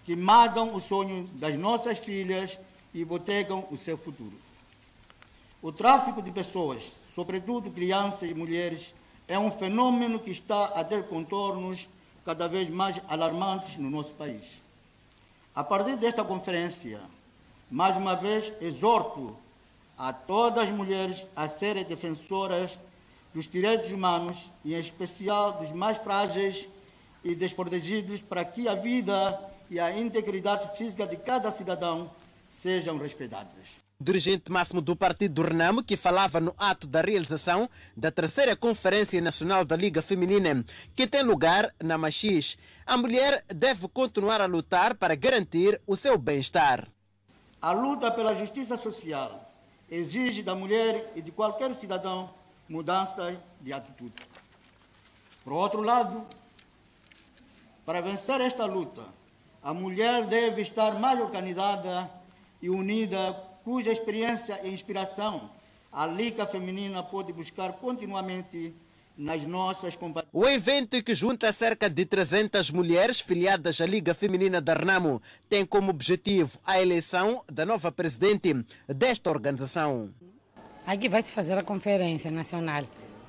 [0.03, 2.57] que matam o sonho das nossas filhas
[2.91, 4.33] e botecam o seu futuro.
[5.61, 8.95] O tráfico de pessoas, sobretudo crianças e mulheres,
[9.27, 11.87] é um fenômeno que está a ter contornos
[12.25, 14.61] cada vez mais alarmantes no nosso país.
[15.53, 16.99] A partir desta conferência,
[17.69, 19.35] mais uma vez exorto
[19.97, 22.77] a todas as mulheres a serem defensoras
[23.33, 26.67] dos direitos humanos e, em especial, dos mais frágeis
[27.23, 32.11] e desprotegidos, para que a vida e a integridade física de cada cidadão
[32.49, 33.81] sejam respeitadas.
[33.99, 39.21] O dirigente máximo do partido Renamo, que falava no ato da realização da terceira Conferência
[39.21, 40.65] Nacional da Liga Feminina,
[40.95, 42.57] que tem lugar na Machis.
[42.83, 46.87] A mulher deve continuar a lutar para garantir o seu bem-estar.
[47.61, 49.53] A luta pela justiça social
[49.87, 52.31] exige da mulher e de qualquer cidadão
[52.71, 54.13] mudança de atitude.
[55.43, 56.25] Por outro lado,
[57.85, 59.03] para vencer esta luta,
[59.61, 62.09] a mulher deve estar mais organizada
[62.61, 65.49] e unida, cuja experiência e inspiração
[65.91, 68.73] a Liga Feminina pode buscar continuamente
[69.17, 70.29] nas nossas companhias.
[70.31, 75.65] O evento que junta cerca de 300 mulheres filiadas à Liga Feminina da Renamo tem
[75.65, 80.13] como objetivo a eleição da nova presidente desta organização.
[80.85, 82.83] Aqui vai se fazer a conferência nacional,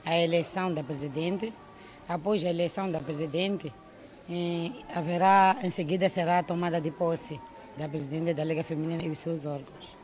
[0.04, 1.52] a eleição da presidente.
[2.08, 3.72] Após a eleição da presidente,
[4.94, 7.38] haverá, em seguida será a tomada de posse
[7.76, 9.96] da presidente da Liga Feminina e os seus órgãos.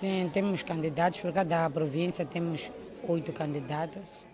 [0.00, 2.72] Sim, temos candidatos, por cada província temos
[3.06, 4.26] oito candidatas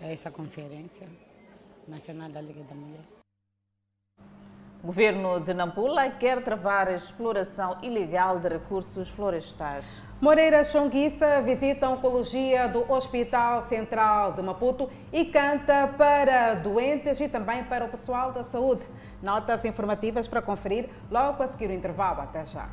[0.00, 1.06] a essa conferência
[1.88, 3.04] nacional da Liga da Mulher.
[4.82, 9.86] O governo de Nampula quer travar a exploração ilegal de recursos florestais.
[10.18, 17.28] Moreira Chonguissa visita a oncologia do Hospital Central de Maputo e canta para doentes e
[17.28, 18.80] também para o pessoal da saúde.
[19.22, 22.22] Notas informativas para conferir logo a seguir o intervalo.
[22.22, 22.66] Até já.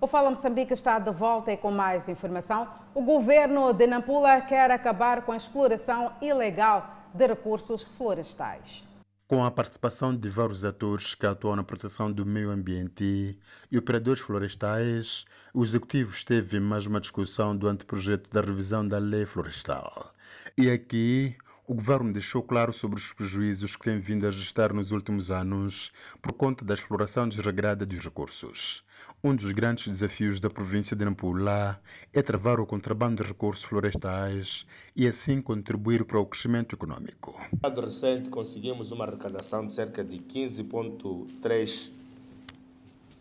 [0.00, 2.68] O Fala Moçambique está de volta e com mais informação.
[2.94, 8.91] O governo de Nampula quer acabar com a exploração ilegal de recursos florestais.
[9.32, 14.20] Com a participação de vários atores que atuam na proteção do meio ambiente e operadores
[14.20, 15.24] florestais,
[15.54, 20.14] o Executivo esteve mais uma discussão do anteprojeto da revisão da lei florestal.
[20.54, 21.34] E aqui
[21.66, 25.94] o governo deixou claro sobre os prejuízos que tem vindo a registrar nos últimos anos
[26.20, 28.84] por conta da exploração desregrada dos recursos.
[29.24, 31.80] Um dos grandes desafios da província de Nampula
[32.12, 34.66] é travar o contrabando de recursos florestais
[34.96, 37.32] e assim contribuir para o crescimento econômico.
[37.62, 41.92] No ano recente conseguimos uma arrecadação de cerca de 15,3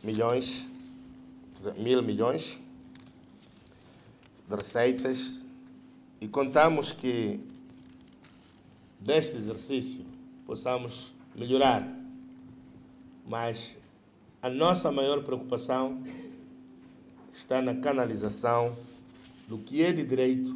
[0.04, 0.68] milhões,
[1.78, 2.60] mil milhões
[4.49, 5.45] de receitas
[6.20, 7.39] e contamos que
[8.99, 10.04] deste exercício
[10.47, 11.88] possamos melhorar,
[13.28, 13.80] mas
[14.42, 16.04] a nossa maior preocupação
[17.32, 18.76] está na canalização
[19.48, 20.56] do que é de direito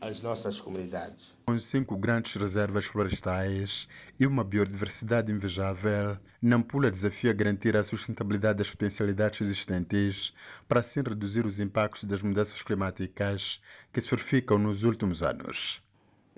[0.00, 1.36] às nossas comunidades.
[1.46, 3.88] Com cinco grandes reservas florestais
[4.20, 10.34] e uma biodiversidade invejável, Nampula desafia garantir a sustentabilidade das potencialidades existentes
[10.68, 13.60] para assim reduzir os impactos das mudanças climáticas
[13.92, 15.82] que se verificam nos últimos anos.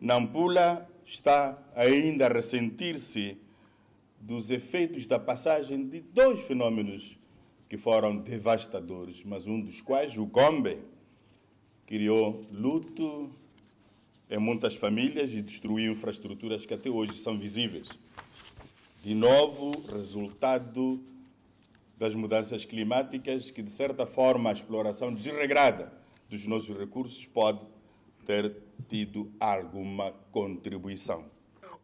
[0.01, 3.50] Nampula está ainda a ressentir-se
[4.21, 7.19] dos efeitos da passagem de dois fenômenos
[7.69, 10.79] que foram devastadores, mas um dos quais, o Gombe,
[11.87, 13.31] criou luto
[14.29, 17.89] em muitas famílias e destruiu infraestruturas que até hoje são visíveis.
[19.03, 21.03] De novo, resultado
[21.97, 25.93] das mudanças climáticas, que de certa forma a exploração desregrada
[26.29, 27.65] dos nossos recursos pode
[28.25, 28.57] ter
[28.89, 31.25] tido alguma contribuição.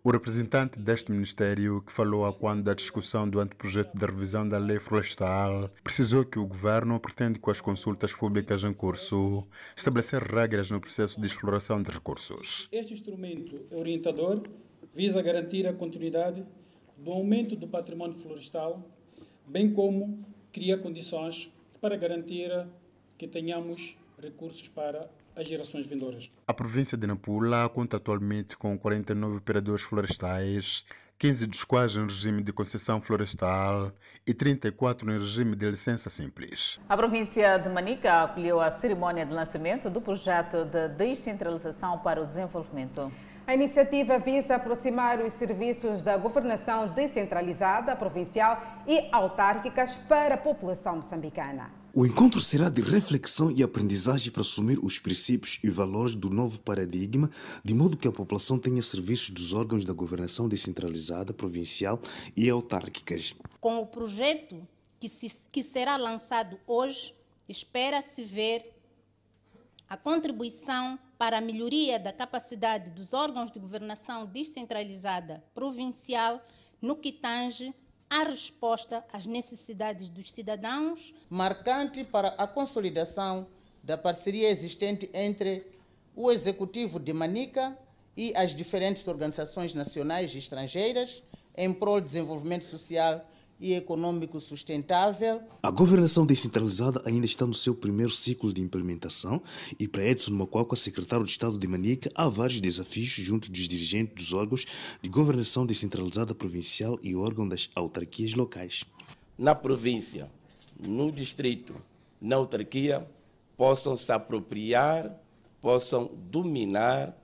[0.07, 4.57] O representante deste Ministério, que falou a quando da discussão do anteprojeto de revisão da
[4.57, 9.45] lei florestal, precisou que o governo pretende, com as consultas públicas em curso,
[9.77, 12.69] estabelecer regras no processo de exploração de recursos.
[12.71, 14.45] Este instrumento orientador
[14.95, 16.47] visa garantir a continuidade
[16.97, 18.89] do aumento do património florestal,
[19.45, 22.53] bem como cria condições para garantir
[23.19, 26.31] que tenhamos recursos para as gerações vindouras.
[26.49, 30.85] A província de Nampula conta atualmente com 49 operadores florestais,
[31.19, 33.93] 15 dos quais em regime de concessão florestal
[34.27, 36.81] e 34 em regime de licença simples.
[36.89, 42.27] A província de Manica acolheu a cerimônia de lançamento do projeto de descentralização para o
[42.27, 43.13] desenvolvimento.
[43.47, 50.97] A iniciativa visa aproximar os serviços da governação descentralizada, provincial e autárquicas para a população
[50.97, 51.71] moçambicana.
[51.99, 56.61] O encontro será de reflexão e aprendizagem para assumir os princípios e valores do novo
[56.61, 57.31] paradigma,
[57.65, 61.99] de modo que a população tenha serviços dos órgãos da governação descentralizada, provincial
[62.37, 63.35] e autárquicas.
[63.59, 64.69] Com o projeto
[65.01, 67.15] que, se, que será lançado hoje,
[67.49, 68.75] espera-se ver
[69.89, 76.47] a contribuição para a melhoria da capacidade dos órgãos de governação descentralizada provincial
[76.79, 77.75] no que tange
[78.09, 81.13] à resposta às necessidades dos cidadãos.
[81.29, 83.47] Marcante para a consolidação
[83.83, 85.67] da parceria existente entre
[86.15, 87.77] o Executivo de Manica
[88.17, 91.23] e as diferentes organizações nacionais e estrangeiras
[91.57, 93.25] em prol do desenvolvimento social
[93.61, 95.41] e econômico sustentável.
[95.63, 99.43] A governação descentralizada ainda está no seu primeiro ciclo de implementação
[99.79, 104.15] e para Edson Macuaca, secretário de Estado de Manica, há vários desafios junto dos dirigentes
[104.15, 104.67] dos órgãos
[105.01, 108.85] de governação descentralizada provincial e órgão das autarquias locais.
[109.39, 110.31] Na província,
[110.79, 111.75] no distrito,
[112.21, 113.07] na autarquia,
[113.57, 115.19] possam se apropriar,
[115.61, 117.17] possam dominar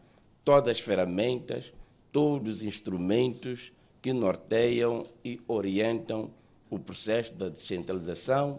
[0.45, 1.72] todas as ferramentas,
[2.11, 3.72] todos os instrumentos
[4.03, 6.30] que norteiam e orientam
[6.68, 8.59] o processo da descentralização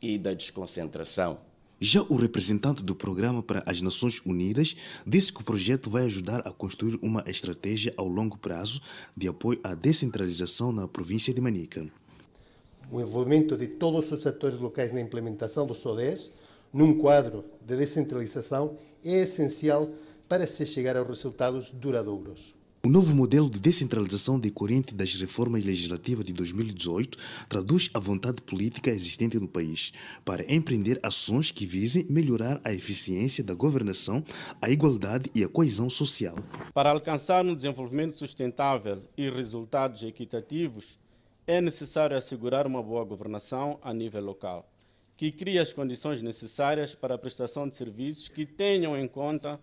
[0.00, 1.38] e da desconcentração.
[1.80, 6.46] Já o representante do Programa para as Nações Unidas disse que o projeto vai ajudar
[6.46, 8.80] a construir uma estratégia ao longo prazo
[9.16, 11.84] de apoio à descentralização na província de Manica.
[12.90, 16.30] O envolvimento de todos os atores locais na implementação do SODES,
[16.72, 19.90] num quadro de descentralização, é essencial
[20.28, 22.53] para se chegar a resultados duradouros.
[22.86, 27.16] O novo modelo de descentralização decorrente das reformas legislativas de 2018
[27.48, 29.90] traduz a vontade política existente no país
[30.22, 34.22] para empreender ações que visem melhorar a eficiência da governação,
[34.60, 36.34] a igualdade e a coesão social.
[36.74, 40.98] Para alcançar um desenvolvimento sustentável e resultados equitativos,
[41.46, 44.70] é necessário assegurar uma boa governação a nível local,
[45.16, 49.58] que crie as condições necessárias para a prestação de serviços que tenham em conta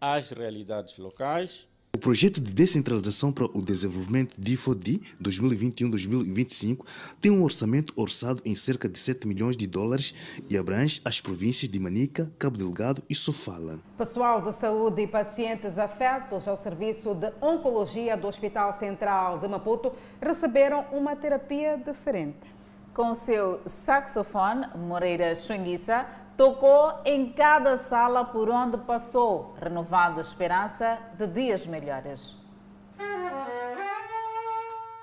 [0.00, 6.86] as realidades locais o projeto de descentralização para o desenvolvimento DIFODI 2021-2025
[7.20, 10.14] tem um orçamento orçado em cerca de 7 milhões de dólares
[10.48, 13.78] e abrange as províncias de Manica, Cabo Delgado e Sofala.
[13.98, 19.92] Pessoal de saúde e pacientes afetos ao serviço de oncologia do Hospital Central de Maputo
[20.18, 22.61] receberam uma terapia diferente.
[22.94, 26.04] Com seu saxofone, Moreira Xunguissa
[26.36, 32.36] tocou em cada sala por onde passou, renovando a esperança de dias melhores.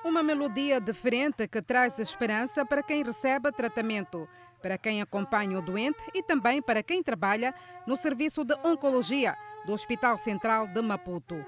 [0.06, 4.30] Uma melodia diferente que traz esperança para quem recebe tratamento,
[4.62, 7.56] para quem acompanha o doente e também para quem trabalha
[7.88, 9.36] no serviço de oncologia
[9.66, 11.44] do Hospital Central de Maputo.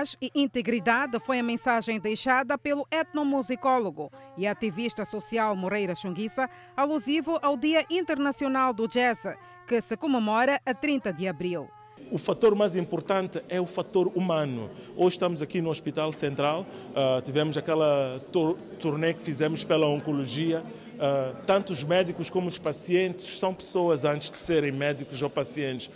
[0.00, 7.38] Paz e integridade foi a mensagem deixada pelo etnomusicólogo e ativista social Moreira Xunguissa, alusivo
[7.42, 9.24] ao Dia Internacional do Jazz,
[9.68, 11.68] que se comemora a 30 de abril.
[12.10, 14.70] O fator mais importante é o fator humano.
[14.96, 18.18] Hoje estamos aqui no Hospital Central, uh, tivemos aquela
[18.78, 20.64] turnê que fizemos pela oncologia.
[20.94, 25.90] Uh, tanto os médicos como os pacientes são pessoas antes de serem médicos ou pacientes.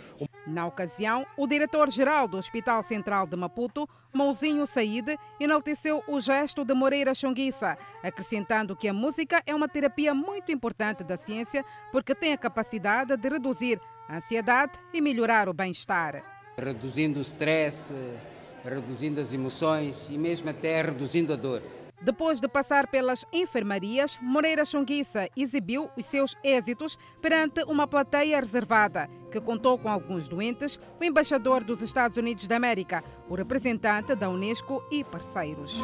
[0.47, 6.73] Na ocasião, o diretor-geral do Hospital Central de Maputo, Mouzinho Said, enalteceu o gesto de
[6.73, 12.33] Moreira Xonguissa, acrescentando que a música é uma terapia muito importante da ciência porque tem
[12.33, 16.23] a capacidade de reduzir a ansiedade e melhorar o bem-estar.
[16.55, 17.91] Reduzindo o stress,
[18.63, 21.61] reduzindo as emoções e mesmo até reduzindo a dor.
[22.01, 29.09] Depois de passar pelas enfermarias, Moreira Xunguissa exibiu os seus êxitos perante uma plateia reservada,
[29.31, 34.29] que contou com alguns doentes, o embaixador dos Estados Unidos da América, o representante da
[34.29, 35.79] Unesco e parceiros.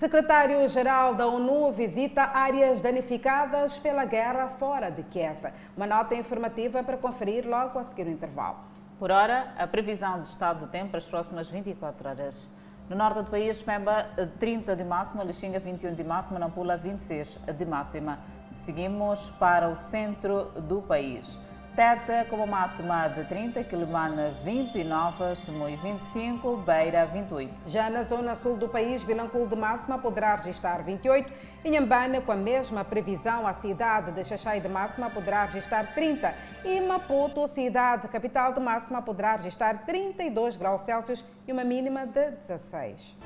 [0.00, 5.52] Secretário-Geral da ONU visita áreas danificadas pela guerra fora de Kiev.
[5.76, 8.69] Uma nota informativa para conferir logo a seguir o intervalo.
[9.00, 12.46] Por hora, a previsão do estado do tempo para as próximas 24 horas.
[12.86, 14.06] No norte do país, Pemba
[14.38, 18.18] 30 de máxima, Lixinga 21 de máxima, Nampula 26 de máxima.
[18.52, 21.38] Seguimos para o centro do país.
[21.74, 27.68] Teta como máxima de 30, Quilimana 29, Chimoio 25, Beira 28.
[27.68, 31.32] Já na zona sul do país, Vilanculo de máxima poderá registrar 28,
[31.64, 36.80] Inhambane com a mesma previsão, a cidade de Xaxai de máxima poderá registrar 30 e
[36.80, 42.32] Maputo, a cidade capital de máxima, poderá registrar 32 graus Celsius e uma mínima de
[42.32, 43.16] 16.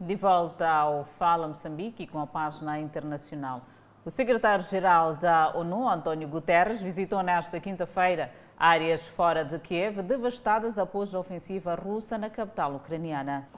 [0.00, 3.62] De volta ao Fala Moçambique com a página internacional.
[4.04, 11.14] O secretário-geral da ONU, António Guterres, visitou nesta quinta-feira áreas fora de Kiev devastadas após
[11.14, 13.48] a ofensiva russa na capital ucraniana.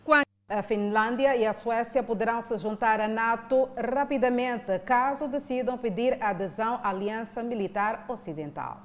[0.48, 6.80] A Finlândia e a Suécia poderão se juntar à NATO rapidamente caso decidam pedir adesão
[6.82, 8.80] à Aliança Militar Ocidental.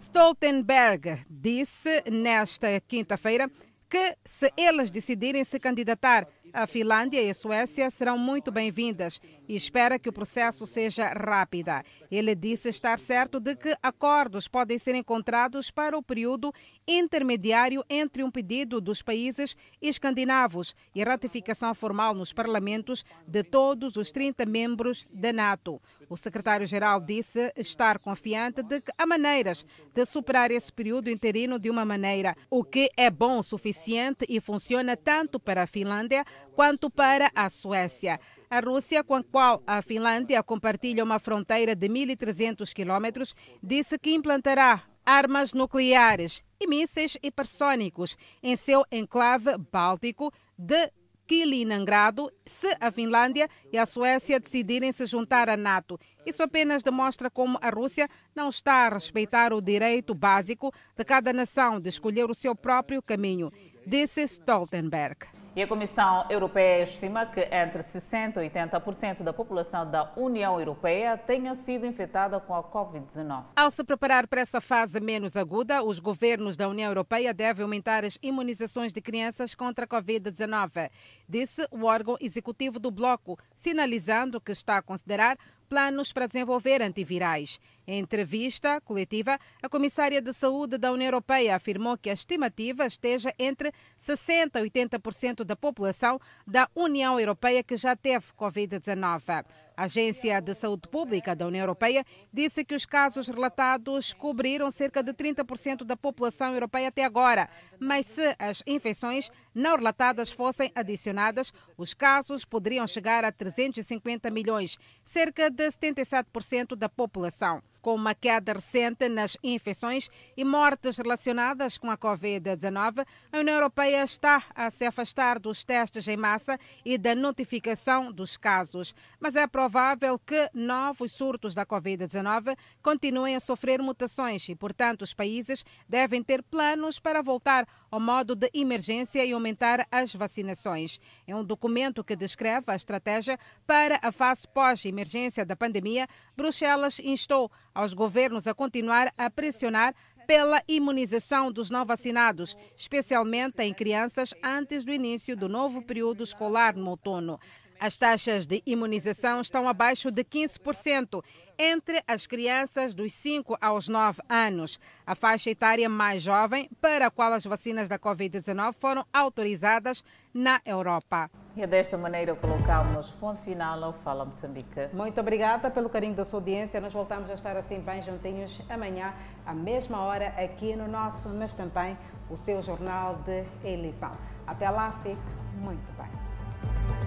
[0.00, 3.50] Stoltenberg disse nesta quinta-feira
[3.88, 9.56] que, se elas decidirem se candidatar a Finlândia e a Suécia serão muito bem-vindas e
[9.56, 11.72] espera que o processo seja rápido.
[12.10, 16.52] Ele disse estar certo de que acordos podem ser encontrados para o período
[16.86, 24.12] intermediário entre um pedido dos países escandinavos e ratificação formal nos parlamentos de todos os
[24.12, 25.82] 30 membros da NATO.
[26.08, 31.70] O secretário-geral disse estar confiante de que há maneiras de superar esse período interino de
[31.70, 36.24] uma maneira, o que é bom o suficiente e funciona tanto para a Finlândia
[36.54, 38.20] quanto para a Suécia.
[38.50, 44.12] A Rússia, com a qual a Finlândia compartilha uma fronteira de 1.300 quilômetros, disse que
[44.12, 50.90] implantará armas nucleares e mísseis hipersônicos em seu enclave báltico de
[51.26, 55.98] Kaliningrado se a Finlândia e a Suécia decidirem se juntar à NATO.
[56.26, 61.32] Isso apenas demonstra como a Rússia não está a respeitar o direito básico de cada
[61.32, 63.50] nação de escolher o seu próprio caminho,
[63.86, 65.43] disse Stoltenberg.
[65.56, 71.16] E a Comissão Europeia estima que entre 60% e 80% da população da União Europeia
[71.16, 73.44] tenha sido infectada com a Covid-19.
[73.54, 78.04] Ao se preparar para essa fase menos aguda, os governos da União Europeia devem aumentar
[78.04, 80.90] as imunizações de crianças contra a Covid-19,
[81.28, 85.36] disse o órgão executivo do bloco, sinalizando que está a considerar
[85.74, 87.60] planos para desenvolver antivirais.
[87.84, 93.34] Em entrevista coletiva, a comissária de saúde da União Europeia afirmou que a estimativa esteja
[93.36, 99.44] entre 60% e 80% da população da União Europeia que já teve Covid-19.
[99.76, 105.02] A Agência de Saúde Pública da União Europeia disse que os casos relatados cobriram cerca
[105.02, 107.48] de 30% da população europeia até agora,
[107.80, 114.78] mas se as infecções não relatadas fossem adicionadas, os casos poderiam chegar a 350 milhões,
[115.04, 121.90] cerca de 77% da população com uma queda recente nas infecções e mortes relacionadas com
[121.90, 127.14] a Covid-19, a União Europeia está a se afastar dos testes em massa e da
[127.14, 128.94] notificação dos casos.
[129.20, 135.12] Mas é provável que novos surtos da Covid-19 continuem a sofrer mutações e, portanto, os
[135.12, 140.98] países devem ter planos para voltar ao modo de emergência e aumentar as vacinações.
[141.26, 146.08] É um documento que descreve a estratégia para a fase pós-emergência da pandemia.
[146.34, 149.94] Bruxelas instou aos governos a continuar a pressionar
[150.26, 156.76] pela imunização dos não vacinados, especialmente em crianças, antes do início do novo período escolar
[156.76, 157.38] no outono.
[157.78, 161.22] As taxas de imunização estão abaixo de 15%
[161.58, 167.10] entre as crianças dos 5 aos 9 anos, a faixa etária mais jovem para a
[167.10, 170.02] qual as vacinas da Covid-19 foram autorizadas
[170.32, 171.30] na Europa.
[171.56, 174.88] E é desta maneira colocamos ponto final ao Fala Moçambique.
[174.92, 176.80] Muito obrigada pelo carinho da sua audiência.
[176.80, 179.14] Nós voltamos a estar assim bem juntinhos amanhã,
[179.46, 181.96] à mesma hora, aqui no nosso, mas também
[182.28, 184.10] o seu jornal de eleição.
[184.46, 185.20] Até lá, fique
[185.62, 187.03] muito bem.